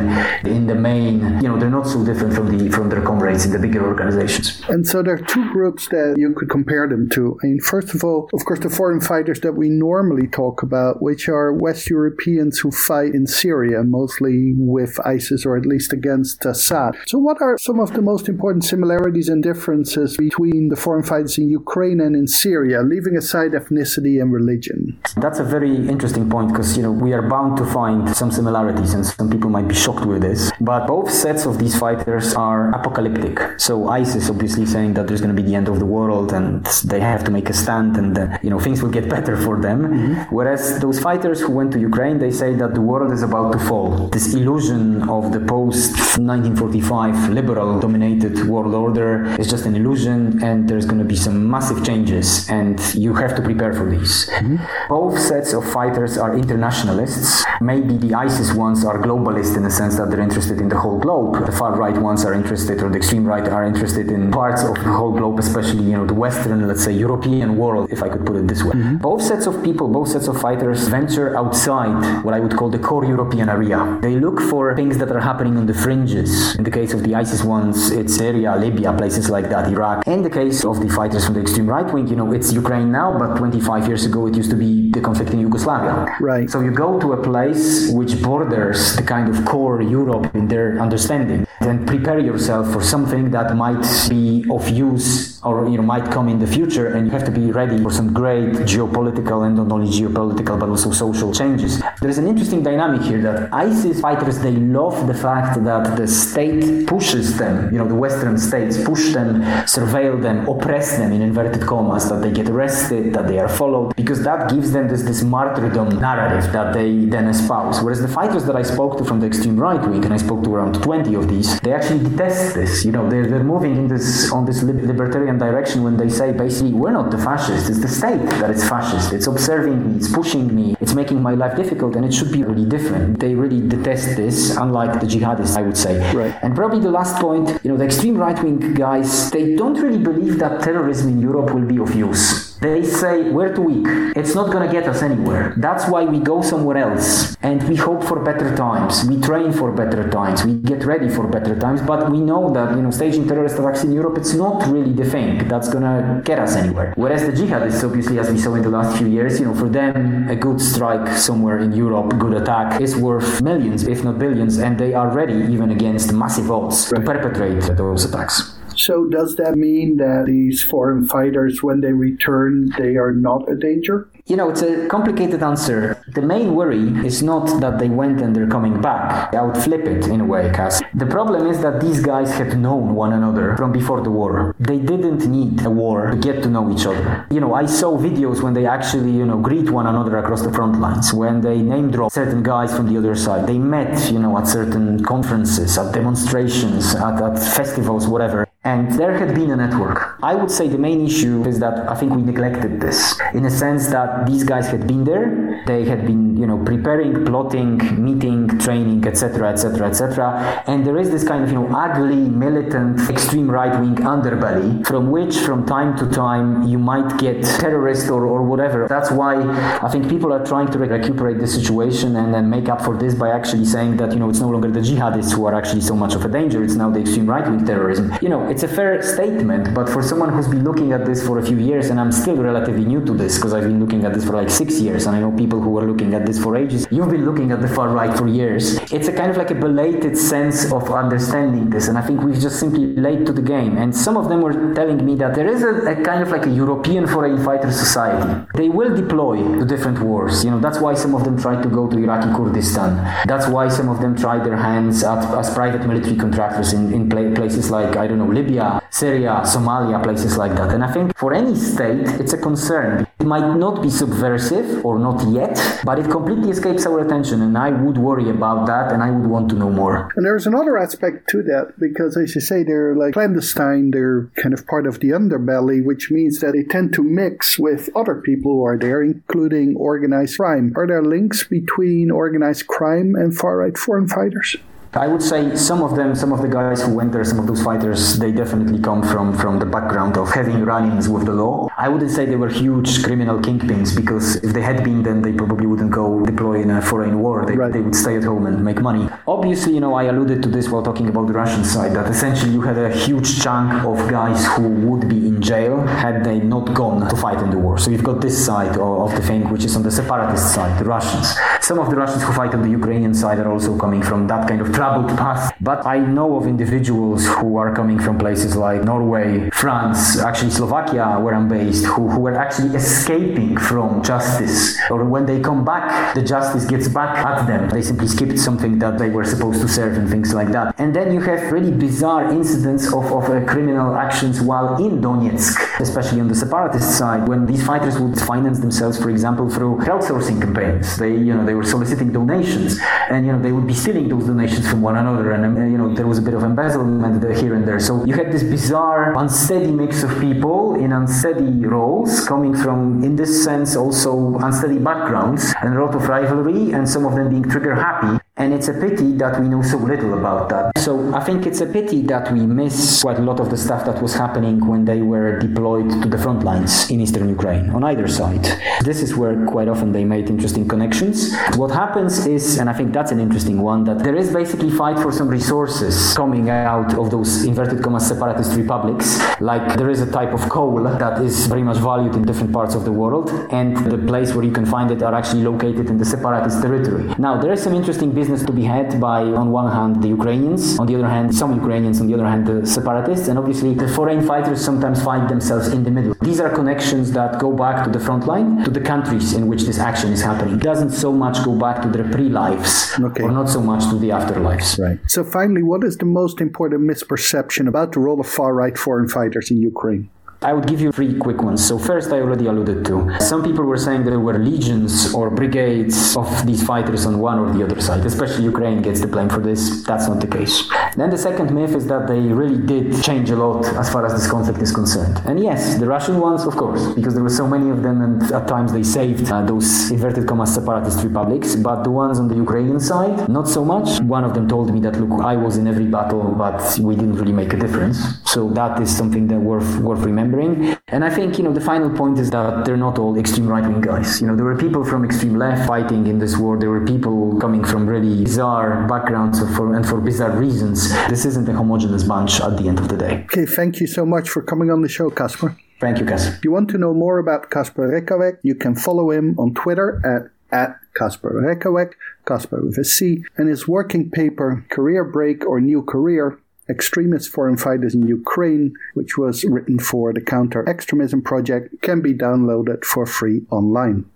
In 0.56 0.66
the 0.72 0.78
main, 0.90 1.14
you 1.42 1.48
know, 1.48 1.56
they're 1.58 1.76
not 1.80 1.86
so 1.94 2.04
different 2.04 2.32
from 2.36 2.46
the 2.52 2.68
from 2.76 2.86
their 2.92 3.04
comrades 3.10 3.42
in 3.46 3.52
the 3.56 3.62
bigger 3.66 3.82
organizations. 3.92 4.46
And 4.68 4.86
so 4.90 4.96
there 5.02 5.14
are 5.18 5.26
two 5.34 5.46
groups 5.56 5.82
that 5.94 6.14
you 6.22 6.28
could 6.38 6.50
compare 6.58 6.86
them 6.92 7.08
to. 7.16 7.22
I 7.42 7.46
mean, 7.46 7.60
first 7.74 7.94
of 7.94 8.04
all, 8.04 8.20
of 8.36 8.44
course, 8.46 8.60
the 8.60 8.70
foreign 8.80 9.00
fighters 9.00 9.40
that 9.40 9.54
we 9.62 9.68
normally 9.68 10.26
talk 10.40 10.62
about, 10.68 11.02
which 11.08 11.28
are 11.28 11.48
West 11.66 11.88
Europeans 11.88 12.58
who 12.58 12.70
fight 12.70 13.12
in 13.18 13.26
Syria, 13.26 13.78
mostly 14.00 14.36
with 14.56 14.92
ISIS 15.14 15.40
or 15.46 15.56
at 15.56 15.66
least 15.72 15.92
against 15.92 16.44
Assad. 16.44 16.90
So, 17.06 17.18
what 17.18 17.40
are 17.40 17.56
some 17.58 17.80
of 17.80 17.90
the 17.96 18.02
most 18.02 18.28
important 18.28 18.64
similarities 18.64 19.28
and 19.28 19.42
differences 19.42 20.16
between 20.16 20.68
the 20.68 20.76
foreign 20.84 21.06
fighters 21.10 21.38
in 21.38 21.48
Ukraine 21.48 22.00
and 22.00 22.14
in 22.20 22.26
Syria, 22.44 22.82
leaving 22.82 23.16
aside 23.16 23.37
ethnicity 23.52 24.20
and 24.20 24.32
religion? 24.32 24.98
That's 25.16 25.38
a 25.38 25.44
very 25.44 25.74
interesting 25.88 26.28
point 26.30 26.48
because 26.52 26.76
you 26.76 26.82
know 26.82 26.92
we 26.92 27.12
are 27.12 27.22
bound 27.22 27.56
to 27.58 27.64
find 27.64 28.14
some 28.14 28.30
similarities, 28.30 28.94
and 28.94 29.04
some 29.06 29.30
people 29.30 29.50
might 29.50 29.68
be 29.68 29.74
shocked 29.74 30.06
with 30.06 30.22
this. 30.22 30.50
But 30.60 30.86
both 30.86 31.10
sets 31.10 31.46
of 31.46 31.58
these 31.58 31.78
fighters 31.78 32.34
are 32.34 32.70
apocalyptic. 32.72 33.60
So 33.60 33.88
ISIS 33.88 34.30
obviously 34.30 34.66
saying 34.66 34.94
that 34.94 35.06
there's 35.06 35.20
going 35.20 35.34
to 35.34 35.42
be 35.42 35.46
the 35.48 35.54
end 35.54 35.68
of 35.68 35.78
the 35.78 35.86
world 35.86 36.32
and 36.32 36.64
they 36.84 37.00
have 37.00 37.24
to 37.24 37.30
make 37.30 37.48
a 37.48 37.54
stand, 37.54 37.96
and 37.96 38.18
uh, 38.18 38.38
you 38.42 38.50
know 38.50 38.60
things 38.60 38.82
will 38.82 38.90
get 38.90 39.08
better 39.16 39.36
for 39.36 39.60
them. 39.60 39.78
Mm-hmm. 39.82 40.34
Whereas 40.34 40.80
those 40.80 40.98
fighters 41.00 41.40
who 41.40 41.52
went 41.52 41.72
to 41.72 41.78
Ukraine, 41.78 42.18
they 42.18 42.30
say 42.30 42.54
that 42.54 42.74
the 42.74 42.80
world 42.80 43.12
is 43.12 43.22
about 43.22 43.52
to 43.52 43.58
fall. 43.58 44.08
This 44.08 44.34
illusion 44.34 45.08
of 45.08 45.32
the 45.32 45.40
post 45.40 45.92
1945 46.18 47.30
liberal 47.30 47.78
dominated 47.80 48.46
world 48.46 48.74
order 48.74 49.24
is 49.38 49.48
just 49.48 49.64
an 49.66 49.74
illusion, 49.76 50.42
and 50.42 50.68
there's 50.68 50.86
going 50.86 50.98
to 50.98 51.04
be 51.04 51.16
some 51.16 51.50
massive 51.50 51.84
changes, 51.84 52.48
and 52.48 52.76
you 52.94 53.14
have 53.14 53.27
to 53.36 53.42
prepare 53.42 53.72
for 53.72 53.88
these. 53.88 54.28
Mm-hmm. 54.28 54.56
Both 54.88 55.18
sets 55.18 55.52
of 55.52 55.70
fighters 55.70 56.18
are 56.18 56.36
internationalists. 56.36 57.44
Maybe 57.60 57.96
the 57.96 58.14
ISIS 58.14 58.52
ones 58.52 58.84
are 58.84 58.98
globalist 58.98 59.56
in 59.56 59.62
the 59.62 59.70
sense 59.70 59.96
that 59.96 60.10
they're 60.10 60.20
interested 60.20 60.60
in 60.60 60.68
the 60.68 60.78
whole 60.78 60.98
globe. 60.98 61.44
The 61.46 61.52
far 61.52 61.74
right 61.76 61.96
ones 61.96 62.24
are 62.24 62.34
interested, 62.34 62.82
or 62.82 62.88
the 62.90 62.96
extreme 62.96 63.24
right 63.24 63.46
are 63.48 63.64
interested 63.64 64.10
in 64.10 64.30
parts 64.30 64.62
of 64.62 64.74
the 64.74 64.92
whole 64.98 65.12
globe, 65.12 65.38
especially 65.38 65.84
you 65.84 65.96
know 65.96 66.06
the 66.06 66.14
Western, 66.14 66.66
let's 66.68 66.84
say 66.84 66.92
European 66.92 67.56
world, 67.56 67.90
if 67.90 68.02
I 68.02 68.08
could 68.08 68.24
put 68.26 68.36
it 68.36 68.46
this 68.48 68.62
way. 68.62 68.72
Mm-hmm. 68.72 68.96
Both 68.98 69.22
sets 69.22 69.46
of 69.46 69.62
people, 69.62 69.88
both 69.88 70.08
sets 70.08 70.28
of 70.28 70.40
fighters 70.40 70.88
venture 70.88 71.36
outside 71.36 72.24
what 72.24 72.34
I 72.34 72.40
would 72.40 72.56
call 72.56 72.70
the 72.70 72.78
core 72.78 73.04
European 73.04 73.48
area. 73.48 73.98
They 74.02 74.16
look 74.18 74.40
for 74.40 74.74
things 74.74 74.98
that 74.98 75.10
are 75.10 75.20
happening 75.20 75.56
on 75.56 75.66
the 75.66 75.74
fringes. 75.74 76.54
In 76.56 76.64
the 76.64 76.70
case 76.70 76.92
of 76.94 77.02
the 77.02 77.14
ISIS 77.14 77.42
ones, 77.44 77.90
it's 77.90 78.16
Syria, 78.16 78.56
Libya, 78.56 78.92
places 78.92 79.30
like 79.30 79.48
that, 79.50 79.68
Iraq. 79.68 80.06
In 80.06 80.22
the 80.22 80.30
case 80.30 80.64
of 80.64 80.80
the 80.80 80.88
fighters 80.88 81.24
from 81.24 81.34
the 81.34 81.40
extreme 81.40 81.66
right 81.66 81.88
wing, 81.92 82.08
you 82.08 82.16
know, 82.16 82.32
it's 82.32 82.52
Ukraine 82.52 82.90
now, 82.90 83.07
but 83.16 83.36
25 83.36 83.86
years 83.86 84.04
ago 84.04 84.26
it 84.26 84.34
used 84.34 84.50
to 84.50 84.56
be 84.56 84.90
the 84.90 85.00
conflict 85.00 85.30
in 85.30 85.40
Yugoslavia. 85.40 86.16
Right. 86.20 86.50
So 86.50 86.60
you 86.60 86.72
go 86.72 86.98
to 86.98 87.12
a 87.12 87.22
place 87.22 87.90
which 87.92 88.20
borders 88.20 88.96
the 88.96 89.02
kind 89.02 89.28
of 89.28 89.44
core 89.44 89.80
Europe 89.80 90.34
in 90.34 90.48
their 90.48 90.80
understanding, 90.80 91.46
then 91.60 91.86
prepare 91.86 92.18
yourself 92.18 92.72
for 92.72 92.82
something 92.82 93.30
that 93.30 93.54
might 93.56 93.86
be 94.08 94.44
of 94.50 94.68
use 94.68 95.37
or 95.44 95.68
you 95.68 95.76
know 95.76 95.82
might 95.82 96.10
come 96.10 96.28
in 96.28 96.38
the 96.38 96.46
future, 96.46 96.94
and 96.94 97.06
you 97.06 97.12
have 97.12 97.24
to 97.24 97.30
be 97.30 97.50
ready 97.50 97.82
for 97.82 97.90
some 97.90 98.12
great 98.12 98.52
geopolitical 98.72 99.46
and 99.46 99.56
not 99.56 99.70
only 99.70 99.90
geopolitical 99.90 100.58
but 100.58 100.68
also 100.68 100.90
social 100.90 101.32
changes. 101.32 101.80
There 102.00 102.10
is 102.10 102.18
an 102.18 102.26
interesting 102.26 102.62
dynamic 102.62 103.02
here 103.02 103.20
that 103.22 103.52
ISIS 103.52 104.00
fighters 104.00 104.38
they 104.38 104.52
love 104.52 105.06
the 105.06 105.14
fact 105.14 105.62
that 105.64 105.96
the 105.96 106.06
state 106.06 106.86
pushes 106.86 107.36
them, 107.38 107.72
you 107.72 107.78
know, 107.78 107.88
the 107.88 107.94
Western 107.94 108.38
states 108.38 108.82
push 108.84 109.12
them, 109.12 109.42
surveil 109.66 110.20
them, 110.20 110.48
oppress 110.48 110.96
them 110.96 111.12
in 111.12 111.22
inverted 111.22 111.62
commas, 111.66 112.08
that 112.08 112.20
they 112.22 112.30
get 112.30 112.48
arrested, 112.48 113.12
that 113.14 113.26
they 113.28 113.38
are 113.38 113.48
followed, 113.48 113.94
because 113.96 114.22
that 114.22 114.50
gives 114.50 114.72
them 114.72 114.88
this 114.88 115.02
this 115.02 115.22
martyrdom 115.22 115.88
narrative 116.00 116.52
that 116.52 116.72
they 116.74 117.04
then 117.06 117.28
espouse. 117.28 117.82
Whereas 117.82 118.00
the 118.00 118.08
fighters 118.08 118.44
that 118.46 118.56
I 118.56 118.62
spoke 118.62 118.98
to 118.98 119.04
from 119.04 119.20
the 119.20 119.26
extreme 119.26 119.56
right 119.56 119.80
wing, 119.88 120.04
and 120.04 120.12
I 120.12 120.16
spoke 120.16 120.44
to 120.44 120.54
around 120.54 120.82
20 120.82 121.14
of 121.14 121.28
these, 121.28 121.60
they 121.60 121.72
actually 121.72 122.02
detest 122.10 122.54
this. 122.54 122.84
You 122.84 122.92
know, 122.92 123.08
they're, 123.08 123.26
they're 123.26 123.44
moving 123.44 123.76
in 123.76 123.88
this 123.88 124.30
on 124.32 124.44
this 124.44 124.62
libertarian 124.62 125.37
direction 125.38 125.82
when 125.82 125.96
they 125.96 126.08
say 126.08 126.32
basically 126.32 126.72
we're 126.72 126.92
not 126.92 127.10
the 127.10 127.18
fascists, 127.18 127.68
it's 127.68 127.80
the 127.80 127.88
state 127.88 128.22
that 128.40 128.50
is 128.50 128.68
fascist. 128.68 129.12
It's 129.12 129.26
observing 129.26 129.88
me, 129.88 129.96
it's 129.96 130.12
pushing 130.12 130.54
me, 130.54 130.76
it's 130.80 130.94
making 130.94 131.22
my 131.22 131.34
life 131.34 131.56
difficult, 131.56 131.96
and 131.96 132.04
it 132.04 132.12
should 132.12 132.32
be 132.32 132.42
really 132.42 132.68
different. 132.68 133.20
They 133.20 133.34
really 133.34 133.66
detest 133.66 134.16
this, 134.16 134.56
unlike 134.56 135.00
the 135.00 135.06
jihadists, 135.06 135.56
I 135.56 135.62
would 135.62 135.76
say. 135.76 135.94
Right. 136.14 136.34
And 136.42 136.54
probably 136.54 136.80
the 136.80 136.90
last 136.90 137.20
point, 137.20 137.48
you 137.62 137.70
know, 137.70 137.76
the 137.76 137.84
extreme 137.84 138.16
right 138.16 138.40
wing 138.42 138.74
guys, 138.74 139.30
they 139.30 139.54
don't 139.56 139.78
really 139.80 139.98
believe 139.98 140.38
that 140.38 140.62
terrorism 140.62 141.08
in 141.08 141.20
Europe 141.20 141.54
will 141.54 141.66
be 141.66 141.78
of 141.78 141.94
use. 141.94 142.47
They 142.60 142.82
say 142.82 143.30
we're 143.30 143.54
too 143.54 143.62
weak. 143.62 143.86
It's 144.16 144.34
not 144.34 144.50
to 144.50 144.72
get 144.72 144.88
us 144.88 145.02
anywhere. 145.02 145.54
That's 145.56 145.88
why 145.88 146.04
we 146.04 146.18
go 146.18 146.42
somewhere 146.42 146.78
else 146.78 147.36
and 147.40 147.62
we 147.68 147.76
hope 147.76 148.02
for 148.02 148.18
better 148.18 148.54
times. 148.56 149.04
We 149.04 149.20
train 149.20 149.52
for 149.52 149.70
better 149.70 150.08
times. 150.10 150.44
We 150.44 150.54
get 150.54 150.84
ready 150.84 151.08
for 151.08 151.28
better 151.28 151.56
times. 151.58 151.80
But 151.82 152.10
we 152.10 152.18
know 152.18 152.52
that 152.52 152.74
you 152.76 152.82
know 152.82 152.90
staging 152.90 153.28
terrorist 153.28 153.58
attacks 153.58 153.84
in 153.84 153.92
Europe 153.92 154.18
it's 154.18 154.34
not 154.34 154.66
really 154.66 154.92
the 154.92 155.04
thing 155.04 155.46
that's 155.46 155.68
to 155.68 156.20
get 156.24 156.38
us 156.40 156.56
anywhere. 156.56 156.94
Whereas 156.96 157.22
the 157.22 157.32
jihadists, 157.32 157.84
obviously, 157.84 158.18
as 158.18 158.30
we 158.30 158.38
saw 158.38 158.54
in 158.54 158.62
the 158.62 158.70
last 158.70 158.98
few 158.98 159.06
years, 159.06 159.38
you 159.38 159.46
know, 159.46 159.54
for 159.54 159.68
them 159.68 160.28
a 160.28 160.34
good 160.34 160.60
strike 160.60 161.16
somewhere 161.16 161.58
in 161.58 161.72
Europe, 161.72 162.18
good 162.18 162.34
attack 162.34 162.80
is 162.80 162.96
worth 162.96 163.40
millions, 163.40 163.86
if 163.86 164.02
not 164.02 164.18
billions, 164.18 164.58
and 164.58 164.78
they 164.78 164.94
are 164.94 165.10
ready 165.10 165.52
even 165.52 165.70
against 165.70 166.12
massive 166.12 166.50
odds 166.50 166.88
to 166.88 167.00
perpetrate 167.00 167.62
those 167.76 168.04
attacks. 168.04 168.57
So 168.78 169.06
does 169.06 169.34
that 169.36 169.56
mean 169.56 169.96
that 169.96 170.26
these 170.26 170.62
foreign 170.62 171.06
fighters, 171.08 171.62
when 171.64 171.80
they 171.80 171.92
return, 171.92 172.70
they 172.78 172.94
are 172.96 173.12
not 173.12 173.50
a 173.50 173.56
danger? 173.56 174.08
You 174.26 174.36
know, 174.36 174.50
it's 174.50 174.62
a 174.62 174.86
complicated 174.86 175.42
answer. 175.42 176.02
The 176.14 176.22
main 176.22 176.54
worry 176.54 176.84
is 177.04 177.22
not 177.22 177.60
that 177.60 177.78
they 177.80 177.88
went 177.88 178.20
and 178.20 178.36
they're 178.36 178.46
coming 178.46 178.80
back. 178.80 179.34
I 179.34 179.42
would 179.42 179.56
flip 179.56 179.84
it 179.86 180.06
in 180.06 180.20
a 180.20 180.24
way, 180.24 180.50
Cas. 180.54 180.80
The 180.94 181.06
problem 181.06 181.48
is 181.48 181.60
that 181.62 181.80
these 181.80 182.00
guys 182.00 182.30
had 182.30 182.56
known 182.58 182.94
one 182.94 183.12
another 183.12 183.56
from 183.56 183.72
before 183.72 184.00
the 184.00 184.10
war. 184.10 184.54
They 184.60 184.78
didn't 184.78 185.26
need 185.26 185.64
a 185.66 185.70
war 185.70 186.10
to 186.10 186.16
get 186.16 186.42
to 186.44 186.48
know 186.48 186.70
each 186.72 186.86
other. 186.86 187.26
You 187.30 187.40
know, 187.40 187.54
I 187.54 187.66
saw 187.66 187.98
videos 187.98 188.42
when 188.42 188.54
they 188.54 188.66
actually, 188.66 189.10
you 189.10 189.26
know, 189.26 189.38
greet 189.38 189.70
one 189.70 189.86
another 189.86 190.18
across 190.18 190.42
the 190.42 190.52
front 190.52 190.80
lines, 190.80 191.12
when 191.12 191.40
they 191.40 191.58
name 191.58 191.90
drop 191.90 192.12
certain 192.12 192.42
guys 192.42 192.74
from 192.76 192.86
the 192.88 192.96
other 192.96 193.16
side. 193.16 193.46
They 193.46 193.58
met, 193.58 194.12
you 194.12 194.20
know, 194.20 194.38
at 194.38 194.46
certain 194.46 195.02
conferences, 195.04 195.76
at 195.76 195.92
demonstrations, 195.92 196.94
at, 196.94 197.20
at 197.20 197.38
festivals, 197.38 198.06
whatever. 198.06 198.47
And 198.68 198.92
there 199.00 199.16
had 199.16 199.34
been 199.34 199.50
a 199.50 199.56
network. 199.56 200.18
I 200.22 200.34
would 200.34 200.50
say 200.50 200.68
the 200.68 200.76
main 200.76 201.00
issue 201.06 201.42
is 201.46 201.58
that 201.60 201.88
I 201.88 201.94
think 201.94 202.12
we 202.12 202.20
neglected 202.20 202.82
this 202.82 203.18
in 203.32 203.46
a 203.46 203.50
sense 203.50 203.86
that 203.96 204.26
these 204.26 204.44
guys 204.44 204.66
had 204.68 204.86
been 204.86 205.04
there, 205.04 205.47
they 205.66 205.84
had 205.84 206.06
been, 206.06 206.36
you 206.36 206.46
know, 206.46 206.58
preparing, 206.64 207.24
plotting, 207.24 208.02
meeting, 208.02 208.58
training, 208.58 209.06
etc., 209.06 209.50
etc., 209.50 209.88
etc. 209.88 210.62
And 210.66 210.86
there 210.86 210.98
is 210.98 211.10
this 211.10 211.26
kind 211.26 211.44
of, 211.44 211.50
you 211.50 211.56
know, 211.56 211.68
ugly, 211.76 212.16
militant, 212.16 213.08
extreme 213.08 213.50
right-wing 213.50 213.96
underbelly 213.96 214.86
from 214.86 215.10
which, 215.10 215.36
from 215.38 215.66
time 215.66 215.96
to 215.98 216.06
time, 216.10 216.62
you 216.64 216.78
might 216.78 217.18
get 217.18 217.42
terrorist 217.42 218.10
or, 218.10 218.26
or 218.26 218.42
whatever. 218.42 218.86
That's 218.88 219.10
why 219.10 219.34
I 219.82 219.88
think 219.88 220.08
people 220.08 220.32
are 220.32 220.44
trying 220.44 220.70
to 220.72 220.78
recuperate 220.78 221.38
the 221.38 221.46
situation 221.46 222.16
and 222.16 222.32
then 222.32 222.48
make 222.50 222.68
up 222.68 222.82
for 222.82 222.96
this 222.96 223.14
by 223.14 223.30
actually 223.30 223.64
saying 223.64 223.96
that, 223.98 224.12
you 224.12 224.18
know, 224.18 224.28
it's 224.28 224.40
no 224.40 224.48
longer 224.48 224.70
the 224.70 224.80
jihadists 224.80 225.32
who 225.32 225.46
are 225.46 225.54
actually 225.54 225.80
so 225.80 225.94
much 225.94 226.14
of 226.14 226.24
a 226.24 226.28
danger. 226.28 226.62
It's 226.62 226.74
now 226.74 226.90
the 226.90 227.00
extreme 227.00 227.26
right-wing 227.26 227.64
terrorism. 227.64 228.12
You 228.20 228.28
know, 228.28 228.48
it's 228.48 228.62
a 228.62 228.68
fair 228.68 229.02
statement, 229.02 229.74
but 229.74 229.88
for 229.88 230.02
someone 230.02 230.32
who's 230.32 230.48
been 230.48 230.64
looking 230.64 230.92
at 230.92 231.04
this 231.04 231.26
for 231.26 231.38
a 231.38 231.44
few 231.44 231.58
years, 231.58 231.90
and 231.90 231.98
I'm 232.00 232.12
still 232.12 232.36
relatively 232.36 232.84
new 232.84 233.04
to 233.04 233.14
this 233.14 233.36
because 233.36 233.52
I've 233.54 233.64
been 233.64 233.80
looking 233.80 234.04
at 234.04 234.12
this 234.14 234.24
for 234.24 234.32
like 234.32 234.50
six 234.50 234.80
years, 234.80 235.06
and 235.06 235.16
I 235.16 235.20
know 235.20 235.32
people 235.32 235.47
people 235.48 235.62
who 235.62 235.70
were 235.70 235.86
looking 235.90 236.12
at 236.12 236.26
this 236.26 236.38
for 236.38 236.56
ages. 236.56 236.86
You've 236.90 237.08
been 237.08 237.24
looking 237.24 237.52
at 237.52 237.62
the 237.62 237.68
far 237.68 237.88
right 237.88 238.14
for 238.18 238.28
years. 238.28 238.76
It's 238.92 239.08
a 239.08 239.14
kind 239.14 239.30
of 239.30 239.38
like 239.38 239.50
a 239.50 239.54
belated 239.54 240.14
sense 240.18 240.70
of 240.70 240.92
understanding 240.92 241.70
this, 241.70 241.88
and 241.88 241.96
I 241.96 242.02
think 242.02 242.20
we've 242.20 242.38
just 242.38 242.60
simply 242.60 242.84
late 243.06 243.24
to 243.24 243.32
the 243.32 243.40
game. 243.40 243.78
And 243.78 243.96
some 243.96 244.18
of 244.18 244.28
them 244.28 244.42
were 244.42 244.74
telling 244.74 245.02
me 245.06 245.14
that 245.22 245.34
there 245.34 245.48
is 245.48 245.62
a, 245.62 245.72
a 245.92 245.94
kind 246.04 246.22
of 246.22 246.28
like 246.28 246.44
a 246.44 246.50
European 246.50 247.06
foreign 247.06 247.42
fighter 247.42 247.72
society. 247.72 248.46
They 248.60 248.68
will 248.68 248.94
deploy 248.94 249.36
to 249.58 249.64
different 249.64 250.00
wars. 250.00 250.44
You 250.44 250.50
know, 250.50 250.60
that's 250.60 250.80
why 250.80 250.92
some 250.92 251.14
of 251.14 251.24
them 251.24 251.40
tried 251.40 251.62
to 251.62 251.70
go 251.70 251.88
to 251.88 251.96
Iraqi 251.96 252.28
Kurdistan. 252.36 252.92
That's 253.26 253.48
why 253.48 253.68
some 253.68 253.88
of 253.88 254.02
them 254.02 254.14
tried 254.16 254.44
their 254.44 254.56
hands 254.56 255.02
at, 255.02 255.24
as 255.38 255.48
private 255.54 255.86
military 255.86 256.16
contractors 256.16 256.74
in, 256.74 256.92
in 256.92 257.08
places 257.08 257.70
like, 257.70 257.96
I 257.96 258.06
don't 258.06 258.18
know, 258.18 258.32
Libya, 258.40 258.82
Syria, 258.90 259.40
Somalia, 259.44 260.02
places 260.02 260.36
like 260.36 260.54
that. 260.56 260.74
And 260.74 260.84
I 260.84 260.92
think 260.92 261.16
for 261.16 261.32
any 261.32 261.54
state, 261.54 262.06
it's 262.20 262.34
a 262.34 262.38
concern. 262.38 263.06
It 263.18 263.26
might 263.26 263.56
not 263.56 263.82
be 263.82 263.88
subversive 263.88 264.84
or 264.84 264.98
not 264.98 265.24
yet, 265.38 265.54
but 265.84 265.98
it 265.98 266.10
completely 266.10 266.50
escapes 266.50 266.84
our 266.86 267.00
attention. 267.04 267.42
And 267.42 267.56
I 267.56 267.70
would 267.70 267.98
worry 267.98 268.28
about 268.30 268.66
that 268.66 268.92
and 268.92 269.02
I 269.02 269.10
would 269.10 269.28
want 269.34 269.48
to 269.50 269.56
know 269.56 269.70
more. 269.70 270.10
And 270.16 270.24
there's 270.24 270.46
another 270.46 270.76
aspect 270.76 271.28
to 271.30 271.42
that 271.44 271.74
because, 271.78 272.16
as 272.16 272.34
you 272.34 272.40
say, 272.40 272.62
they're 272.62 272.94
like 272.94 273.14
clandestine, 273.14 273.90
they're 273.90 274.30
kind 274.42 274.54
of 274.54 274.66
part 274.66 274.86
of 274.86 275.00
the 275.00 275.10
underbelly, 275.10 275.84
which 275.84 276.10
means 276.10 276.40
that 276.40 276.52
they 276.52 276.64
tend 276.64 276.92
to 276.94 277.02
mix 277.02 277.58
with 277.58 277.88
other 277.94 278.16
people 278.28 278.52
who 278.52 278.64
are 278.64 278.78
there, 278.78 279.02
including 279.02 279.76
organized 279.76 280.36
crime. 280.36 280.72
Are 280.76 280.86
there 280.86 281.02
links 281.02 281.44
between 281.44 282.10
organized 282.10 282.66
crime 282.66 283.14
and 283.14 283.36
far 283.36 283.56
right 283.58 283.76
foreign 283.76 284.08
fighters? 284.08 284.56
I 284.94 285.06
would 285.06 285.22
say 285.22 285.54
some 285.54 285.82
of 285.82 285.96
them, 285.96 286.14
some 286.14 286.32
of 286.32 286.40
the 286.40 286.48
guys 286.48 286.82
who 286.82 286.94
went 286.94 287.12
there, 287.12 287.22
some 287.22 287.38
of 287.38 287.46
those 287.46 287.62
fighters, 287.62 288.18
they 288.18 288.32
definitely 288.32 288.80
come 288.80 289.02
from, 289.02 289.36
from 289.36 289.58
the 289.58 289.66
background 289.66 290.16
of 290.16 290.30
having 290.30 290.64
run-ins 290.64 291.10
with 291.10 291.26
the 291.26 291.32
law. 291.32 291.68
I 291.76 291.90
wouldn't 291.90 292.10
say 292.10 292.24
they 292.24 292.36
were 292.36 292.48
huge 292.48 293.04
criminal 293.04 293.38
kingpins 293.38 293.94
because 293.94 294.36
if 294.36 294.54
they 294.54 294.62
had 294.62 294.82
been, 294.82 295.02
then 295.02 295.20
they 295.20 295.32
probably 295.32 295.66
wouldn't 295.66 295.90
go 295.90 296.24
deploy 296.24 296.62
in 296.62 296.70
a 296.70 296.80
foreign 296.80 297.18
war. 297.20 297.44
They, 297.44 297.54
right. 297.54 297.70
they 297.70 297.80
would 297.80 297.94
stay 297.94 298.16
at 298.16 298.24
home 298.24 298.46
and 298.46 298.64
make 298.64 298.80
money. 298.80 299.10
Obviously, 299.26 299.74
you 299.74 299.80
know, 299.80 299.92
I 299.92 300.04
alluded 300.04 300.42
to 300.44 300.48
this 300.48 300.70
while 300.70 300.82
talking 300.82 301.08
about 301.08 301.26
the 301.26 301.34
Russian 301.34 301.64
side, 301.64 301.94
that 301.94 302.10
essentially 302.10 302.52
you 302.52 302.62
had 302.62 302.78
a 302.78 302.90
huge 302.90 303.42
chunk 303.42 303.84
of 303.84 304.08
guys 304.08 304.46
who 304.56 304.68
would 304.68 305.06
be 305.06 305.28
in 305.28 305.42
jail 305.42 305.86
had 305.86 306.24
they 306.24 306.38
not 306.38 306.72
gone 306.72 307.06
to 307.08 307.16
fight 307.16 307.42
in 307.42 307.50
the 307.50 307.58
war. 307.58 307.76
So 307.78 307.90
you've 307.90 308.04
got 308.04 308.22
this 308.22 308.42
side 308.42 308.76
of, 308.78 309.10
of 309.10 309.14
the 309.14 309.22
thing, 309.22 309.50
which 309.50 309.64
is 309.64 309.76
on 309.76 309.82
the 309.82 309.90
separatist 309.90 310.54
side, 310.54 310.78
the 310.78 310.86
Russians. 310.86 311.34
Some 311.60 311.78
of 311.78 311.90
the 311.90 311.96
Russians 311.96 312.22
who 312.22 312.32
fight 312.32 312.54
on 312.54 312.62
the 312.62 312.70
Ukrainian 312.70 313.12
side 313.12 313.38
are 313.38 313.52
also 313.52 313.76
coming 313.76 314.02
from 314.02 314.26
that 314.28 314.48
kind 314.48 314.62
of 314.62 314.77
troubled 314.78 315.10
past. 315.18 315.52
But 315.60 315.84
I 315.84 315.98
know 315.98 316.36
of 316.38 316.46
individuals 316.46 317.26
who 317.26 317.56
are 317.56 317.74
coming 317.74 317.98
from 317.98 318.16
places 318.16 318.54
like 318.54 318.84
Norway, 318.84 319.50
France, 319.50 320.20
actually 320.20 320.52
Slovakia, 320.52 321.18
where 321.18 321.34
I'm 321.34 321.48
based, 321.48 321.84
who, 321.84 322.08
who 322.08 322.24
are 322.28 322.38
actually 322.38 322.76
escaping 322.76 323.56
from 323.58 324.04
justice. 324.04 324.78
Or 324.88 325.04
when 325.04 325.26
they 325.26 325.40
come 325.40 325.64
back, 325.64 326.14
the 326.14 326.22
justice 326.22 326.64
gets 326.64 326.86
back 326.86 327.18
at 327.18 327.46
them. 327.48 327.68
They 327.70 327.82
simply 327.82 328.06
skipped 328.06 328.38
something 328.38 328.78
that 328.78 328.98
they 328.98 329.10
were 329.10 329.24
supposed 329.24 329.60
to 329.62 329.68
serve 329.68 329.98
and 329.98 330.08
things 330.08 330.32
like 330.32 330.52
that. 330.52 330.72
And 330.78 330.94
then 330.94 331.12
you 331.12 331.22
have 331.22 331.50
really 331.50 331.72
bizarre 331.72 332.30
incidents 332.30 332.86
of, 332.94 333.10
of 333.10 333.24
uh, 333.24 333.44
criminal 333.50 333.96
actions 333.96 334.40
while 334.40 334.76
in 334.78 335.00
Donetsk, 335.02 335.80
especially 335.80 336.20
on 336.20 336.28
the 336.28 336.36
separatist 336.36 336.96
side, 336.96 337.26
when 337.26 337.46
these 337.46 337.66
fighters 337.66 337.98
would 337.98 338.16
finance 338.20 338.60
themselves, 338.60 338.96
for 338.96 339.10
example, 339.10 339.50
through 339.50 339.78
crowdsourcing 339.78 340.40
campaigns. 340.40 340.96
They, 340.96 341.10
you 341.26 341.34
know, 341.34 341.44
they 341.44 341.54
were 341.54 341.66
soliciting 341.66 342.12
donations, 342.12 342.78
and 343.10 343.26
you 343.26 343.32
know, 343.32 343.42
they 343.42 343.50
would 343.50 343.66
be 343.66 343.74
stealing 343.74 344.08
those 344.08 344.26
donations 344.26 344.67
from 344.68 344.82
one 344.82 344.96
another 344.96 345.32
and 345.32 345.58
uh, 345.58 345.64
you 345.64 345.78
know 345.78 345.94
there 345.94 346.06
was 346.06 346.18
a 346.18 346.22
bit 346.22 346.34
of 346.34 346.42
embezzlement 346.42 347.22
here 347.36 347.54
and 347.54 347.66
there. 347.66 347.80
So 347.80 348.04
you 348.04 348.14
had 348.14 348.30
this 348.32 348.42
bizarre, 348.42 349.16
unsteady 349.18 349.70
mix 349.70 350.02
of 350.02 350.10
people 350.20 350.74
in 350.74 350.92
unsteady 350.92 351.66
roles, 351.66 352.26
coming 352.26 352.54
from, 352.54 353.02
in 353.02 353.16
this 353.16 353.44
sense, 353.44 353.76
also 353.76 354.36
unsteady 354.38 354.78
backgrounds, 354.78 355.54
and 355.62 355.76
a 355.76 355.84
lot 355.84 355.94
of 355.94 356.08
rivalry, 356.08 356.72
and 356.72 356.88
some 356.88 357.04
of 357.04 357.14
them 357.14 357.30
being 357.30 357.48
trigger 357.48 357.74
happy. 357.74 358.20
And 358.38 358.54
it's 358.54 358.68
a 358.68 358.72
pity 358.72 359.14
that 359.14 359.40
we 359.40 359.48
know 359.48 359.62
so 359.62 359.78
little 359.78 360.16
about 360.16 360.48
that. 360.50 360.78
So 360.78 361.12
I 361.12 361.24
think 361.24 361.44
it's 361.44 361.60
a 361.60 361.66
pity 361.66 362.02
that 362.02 362.32
we 362.32 362.46
miss 362.46 363.02
quite 363.02 363.18
a 363.18 363.22
lot 363.22 363.40
of 363.40 363.50
the 363.50 363.56
stuff 363.56 363.84
that 363.86 364.00
was 364.00 364.14
happening 364.14 364.64
when 364.64 364.84
they 364.84 365.02
were 365.02 365.40
deployed 365.40 365.90
to 366.02 366.08
the 366.08 366.16
front 366.16 366.44
lines 366.44 366.88
in 366.88 367.00
eastern 367.00 367.28
Ukraine, 367.28 367.68
on 367.70 367.82
either 367.82 368.06
side. 368.06 368.44
This 368.84 369.02
is 369.02 369.16
where 369.16 369.44
quite 369.46 369.66
often 369.66 369.90
they 369.90 370.04
made 370.04 370.30
interesting 370.30 370.68
connections. 370.68 371.34
What 371.56 371.72
happens 371.72 372.26
is, 372.26 372.58
and 372.58 372.70
I 372.70 372.74
think 372.74 372.92
that's 372.92 373.10
an 373.10 373.18
interesting 373.18 373.60
one, 373.60 373.82
that 373.84 373.98
there 374.04 374.14
is 374.14 374.32
basically 374.32 374.70
fight 374.70 375.00
for 375.00 375.10
some 375.10 375.26
resources 375.26 376.14
coming 376.14 376.48
out 376.48 376.94
of 376.94 377.10
those 377.10 377.42
inverted 377.42 377.82
commas 377.82 378.06
separatist 378.06 378.54
republics. 378.54 379.18
Like 379.40 379.76
there 379.76 379.90
is 379.90 380.00
a 380.00 380.10
type 380.12 380.32
of 380.32 380.48
coal 380.48 380.84
that 380.84 381.20
is 381.20 381.48
very 381.48 381.64
much 381.64 381.78
valued 381.78 382.14
in 382.14 382.22
different 382.22 382.52
parts 382.52 382.76
of 382.76 382.84
the 382.84 382.92
world, 382.92 383.30
and 383.50 383.76
the 383.90 383.98
place 383.98 384.32
where 384.32 384.44
you 384.44 384.52
can 384.52 384.64
find 384.64 384.92
it 384.92 385.02
are 385.02 385.14
actually 385.14 385.42
located 385.42 385.90
in 385.90 385.98
the 385.98 386.04
separatist 386.04 386.62
territory. 386.62 387.12
Now 387.18 387.36
there 387.42 387.52
is 387.52 387.60
some 387.60 387.74
interesting 387.74 388.12
business 388.12 388.27
business 388.28 388.46
to 388.46 388.52
be 388.52 388.64
had 388.64 389.00
by, 389.00 389.22
on 389.42 389.50
one 389.50 389.70
hand, 389.72 390.02
the 390.02 390.08
Ukrainians, 390.08 390.78
on 390.78 390.86
the 390.86 390.94
other 390.98 391.08
hand, 391.08 391.34
some 391.34 391.50
Ukrainians, 391.62 392.00
on 392.02 392.06
the 392.08 392.14
other 392.14 392.28
hand, 392.32 392.46
the 392.46 392.66
separatists, 392.66 393.28
and 393.28 393.38
obviously 393.38 393.72
the 393.74 393.88
foreign 393.88 394.22
fighters 394.30 394.60
sometimes 394.62 395.02
find 395.02 395.28
themselves 395.28 395.68
in 395.68 395.82
the 395.82 395.90
middle. 395.90 396.14
These 396.20 396.40
are 396.40 396.50
connections 396.60 397.12
that 397.12 397.38
go 397.38 397.50
back 397.52 397.84
to 397.84 397.90
the 397.96 398.00
front 398.06 398.26
line, 398.26 398.48
to 398.64 398.70
the 398.70 398.84
countries 398.92 399.32
in 399.32 399.48
which 399.50 399.62
this 399.62 399.78
action 399.78 400.12
is 400.12 400.20
happening. 400.20 400.54
It 400.56 400.62
doesn't 400.72 400.90
so 400.90 401.10
much 401.10 401.42
go 401.42 401.58
back 401.58 401.80
to 401.82 401.88
their 401.88 402.06
pre-lives, 402.14 402.72
okay. 403.00 403.22
or 403.22 403.30
not 403.32 403.48
so 403.48 403.60
much 403.62 403.82
to 403.90 403.96
the 404.04 404.10
afterlives. 404.10 404.78
Right. 404.78 404.98
So 405.14 405.24
finally, 405.24 405.62
what 405.62 405.82
is 405.84 405.96
the 405.96 406.10
most 406.20 406.40
important 406.40 406.82
misperception 406.82 407.66
about 407.66 407.92
the 407.92 408.00
role 408.00 408.20
of 408.20 408.26
far-right 408.26 408.76
foreign 408.76 409.08
fighters 409.08 409.50
in 409.50 409.58
Ukraine? 409.72 410.10
I 410.40 410.52
would 410.52 410.68
give 410.68 410.80
you 410.80 410.92
three 410.92 411.18
quick 411.18 411.42
ones. 411.42 411.66
So 411.66 411.80
first, 411.80 412.12
I 412.12 412.20
already 412.20 412.46
alluded 412.46 412.84
to. 412.84 413.18
Some 413.18 413.42
people 413.42 413.64
were 413.64 413.76
saying 413.76 414.04
there 414.04 414.20
were 414.20 414.38
legions 414.38 415.12
or 415.12 415.30
brigades 415.30 416.16
of 416.16 416.46
these 416.46 416.62
fighters 416.62 417.06
on 417.06 417.18
one 417.18 417.40
or 417.40 417.52
the 417.52 417.64
other 417.64 417.80
side. 417.80 418.06
Especially 418.06 418.44
Ukraine 418.44 418.80
gets 418.80 419.00
the 419.00 419.08
blame 419.08 419.28
for 419.28 419.40
this. 419.40 419.82
That's 419.82 420.06
not 420.06 420.20
the 420.20 420.28
case. 420.28 420.62
Then 420.98 421.10
the 421.10 421.16
second 421.16 421.54
myth 421.54 421.76
is 421.76 421.86
that 421.86 422.08
they 422.08 422.18
really 422.18 422.58
did 422.66 423.04
change 423.04 423.30
a 423.30 423.36
lot 423.36 423.64
as 423.76 423.88
far 423.88 424.04
as 424.04 424.12
this 424.12 424.28
conflict 424.28 424.60
is 424.60 424.72
concerned. 424.72 425.22
And 425.26 425.38
yes, 425.38 425.76
the 425.76 425.86
Russian 425.86 426.18
ones, 426.18 426.44
of 426.44 426.56
course, 426.56 426.92
because 426.92 427.14
there 427.14 427.22
were 427.22 427.36
so 427.42 427.46
many 427.46 427.70
of 427.70 427.84
them, 427.84 428.02
and 428.02 428.20
at 428.32 428.48
times 428.48 428.72
they 428.72 428.82
saved 428.82 429.30
uh, 429.30 429.42
those 429.42 429.92
inverted 429.92 430.26
commas 430.26 430.52
separatist 430.52 431.04
republics. 431.04 431.54
But 431.54 431.84
the 431.84 431.92
ones 431.92 432.18
on 432.18 432.26
the 432.26 432.34
Ukrainian 432.34 432.80
side, 432.80 433.28
not 433.28 433.46
so 433.46 433.64
much. 433.64 434.00
One 434.00 434.24
of 434.24 434.34
them 434.34 434.48
told 434.48 434.74
me 434.74 434.80
that 434.80 434.96
look, 435.00 435.24
I 435.24 435.36
was 435.36 435.56
in 435.56 435.68
every 435.68 435.86
battle, 435.86 436.34
but 436.36 436.60
we 436.80 436.96
didn't 436.96 437.14
really 437.14 437.36
make 437.42 437.52
a 437.52 437.56
difference. 437.56 437.98
So 438.24 438.48
that 438.58 438.82
is 438.82 438.90
something 438.94 439.28
that 439.28 439.38
worth 439.38 439.78
worth 439.78 440.00
remembering. 440.00 440.76
And 440.88 441.04
I 441.04 441.10
think, 441.10 441.38
you 441.38 441.44
know, 441.44 441.52
the 441.52 441.60
final 441.60 441.90
point 441.90 442.18
is 442.18 442.30
that 442.30 442.64
they're 442.64 442.76
not 442.88 442.98
all 442.98 443.16
extreme 443.16 443.46
right 443.46 443.62
wing 443.62 443.82
guys. 443.82 444.20
You 444.20 444.26
know, 444.26 444.34
there 444.34 444.44
were 444.44 444.56
people 444.56 444.84
from 444.84 445.04
extreme 445.04 445.36
left 445.38 445.68
fighting 445.68 446.08
in 446.08 446.18
this 446.18 446.36
war. 446.36 446.58
There 446.58 446.70
were 446.70 446.84
people 446.84 447.38
coming 447.38 447.62
from 447.62 447.86
really 447.86 448.24
bizarre 448.24 448.84
backgrounds 448.88 449.38
for, 449.54 449.76
and 449.76 449.86
for 449.86 450.00
bizarre 450.00 450.36
reasons. 450.36 450.87
This 451.08 451.24
isn't 451.24 451.48
a 451.48 451.52
homogenous 451.52 452.04
bunch 452.04 452.40
at 452.40 452.56
the 452.56 452.68
end 452.68 452.78
of 452.78 452.88
the 452.88 452.96
day. 452.96 453.24
Okay, 453.24 453.46
thank 453.46 453.80
you 453.80 453.86
so 453.86 454.04
much 454.04 454.28
for 454.28 454.42
coming 454.42 454.70
on 454.70 454.82
the 454.82 454.88
show, 454.88 455.10
Kasper. 455.10 455.56
Thank 455.80 455.98
you, 455.98 456.06
Kasper. 456.06 456.36
If 456.36 456.44
you 456.44 456.50
want 456.50 456.70
to 456.70 456.78
know 456.78 456.92
more 456.92 457.18
about 457.18 457.50
Kasper 457.50 457.88
Rekawek, 457.88 458.38
you 458.42 458.54
can 458.54 458.74
follow 458.74 459.10
him 459.10 459.38
on 459.38 459.54
Twitter 459.54 460.00
at 460.04 460.30
at 460.50 460.78
Kasper 460.94 461.30
Rekawek, 461.30 461.92
Kasper 462.26 462.64
with 462.64 462.78
a 462.78 462.84
C, 462.84 463.22
and 463.36 463.48
his 463.48 463.68
working 463.68 464.10
paper, 464.10 464.64
Career 464.70 465.04
Break 465.04 465.46
or 465.46 465.60
New 465.60 465.82
Career, 465.82 466.38
Extremist 466.68 467.30
Foreign 467.30 467.56
Fighters 467.56 467.94
in 467.94 468.06
Ukraine, 468.06 468.74
which 468.94 469.16
was 469.16 469.44
written 469.44 469.78
for 469.78 470.12
the 470.12 470.20
Counter 470.20 470.68
Extremism 470.68 471.22
Project, 471.22 471.80
can 471.82 472.00
be 472.00 472.14
downloaded 472.14 472.84
for 472.84 473.06
free 473.06 473.42
online. 473.50 474.06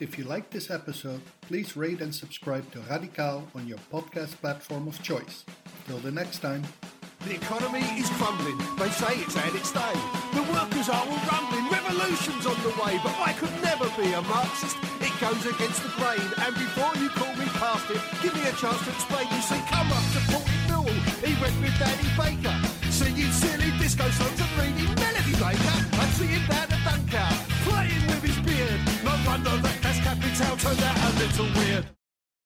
If 0.00 0.16
you 0.16 0.22
like 0.24 0.50
this 0.50 0.70
episode, 0.70 1.20
please 1.42 1.76
rate 1.76 2.00
and 2.00 2.14
subscribe 2.14 2.70
to 2.70 2.78
Radical 2.88 3.42
on 3.56 3.66
your 3.66 3.78
podcast 3.92 4.38
platform 4.38 4.86
of 4.86 5.02
choice. 5.02 5.44
Till 5.86 5.98
the 5.98 6.12
next 6.12 6.38
time. 6.38 6.62
The 7.26 7.34
economy 7.34 7.82
is 7.98 8.08
crumbling. 8.14 8.54
They 8.78 8.90
say 8.94 9.18
it's 9.18 9.34
had 9.34 9.50
its 9.58 9.74
day. 9.74 9.96
The 10.38 10.46
workers 10.54 10.86
are 10.86 11.02
all 11.02 11.22
rumbling. 11.26 11.66
Revolution's 11.66 12.46
on 12.46 12.54
the 12.62 12.70
way, 12.78 12.94
but 13.02 13.10
I 13.18 13.34
could 13.34 13.50
never 13.58 13.90
be 13.98 14.06
a 14.14 14.22
Marxist. 14.22 14.78
It 15.02 15.10
goes 15.18 15.42
against 15.42 15.82
the 15.82 15.90
grain. 15.98 16.22
And 16.46 16.54
before 16.54 16.94
you 17.02 17.10
call 17.18 17.34
me 17.34 17.50
past 17.58 17.90
it, 17.90 17.98
give 18.22 18.38
me 18.38 18.46
a 18.46 18.54
chance 18.54 18.78
to 18.86 18.94
explain. 18.94 19.26
You 19.34 19.42
see, 19.42 19.58
come 19.66 19.90
up 19.90 20.06
to 20.14 20.20
Port 20.30 20.46
Newell. 20.70 20.94
He 21.26 21.34
went 21.42 21.58
with 21.58 21.74
Danny 21.82 22.06
Baker. 22.14 22.54
Singing 22.86 23.34
silly 23.34 23.74
disco 23.82 24.06
songs 24.14 24.38
and 24.38 24.52
reading 24.62 24.94
Melody 24.94 25.34
Maker. 25.42 25.76
I'd 25.98 26.14
see 26.14 26.30
him 26.30 26.46
down 26.46 26.70
at 26.70 26.82
Dunkow, 26.86 27.34
playing 27.68 28.06
with 28.06 28.22
his 28.22 28.38
beard. 28.46 28.80
No 29.04 29.14
wonder 29.26 29.56
that 29.64 29.76
that's 29.82 30.00
Capital 30.00 30.56
turned 30.56 30.82
out 30.82 30.96
a 30.96 31.10
little 31.18 31.48
weird. 31.60 31.97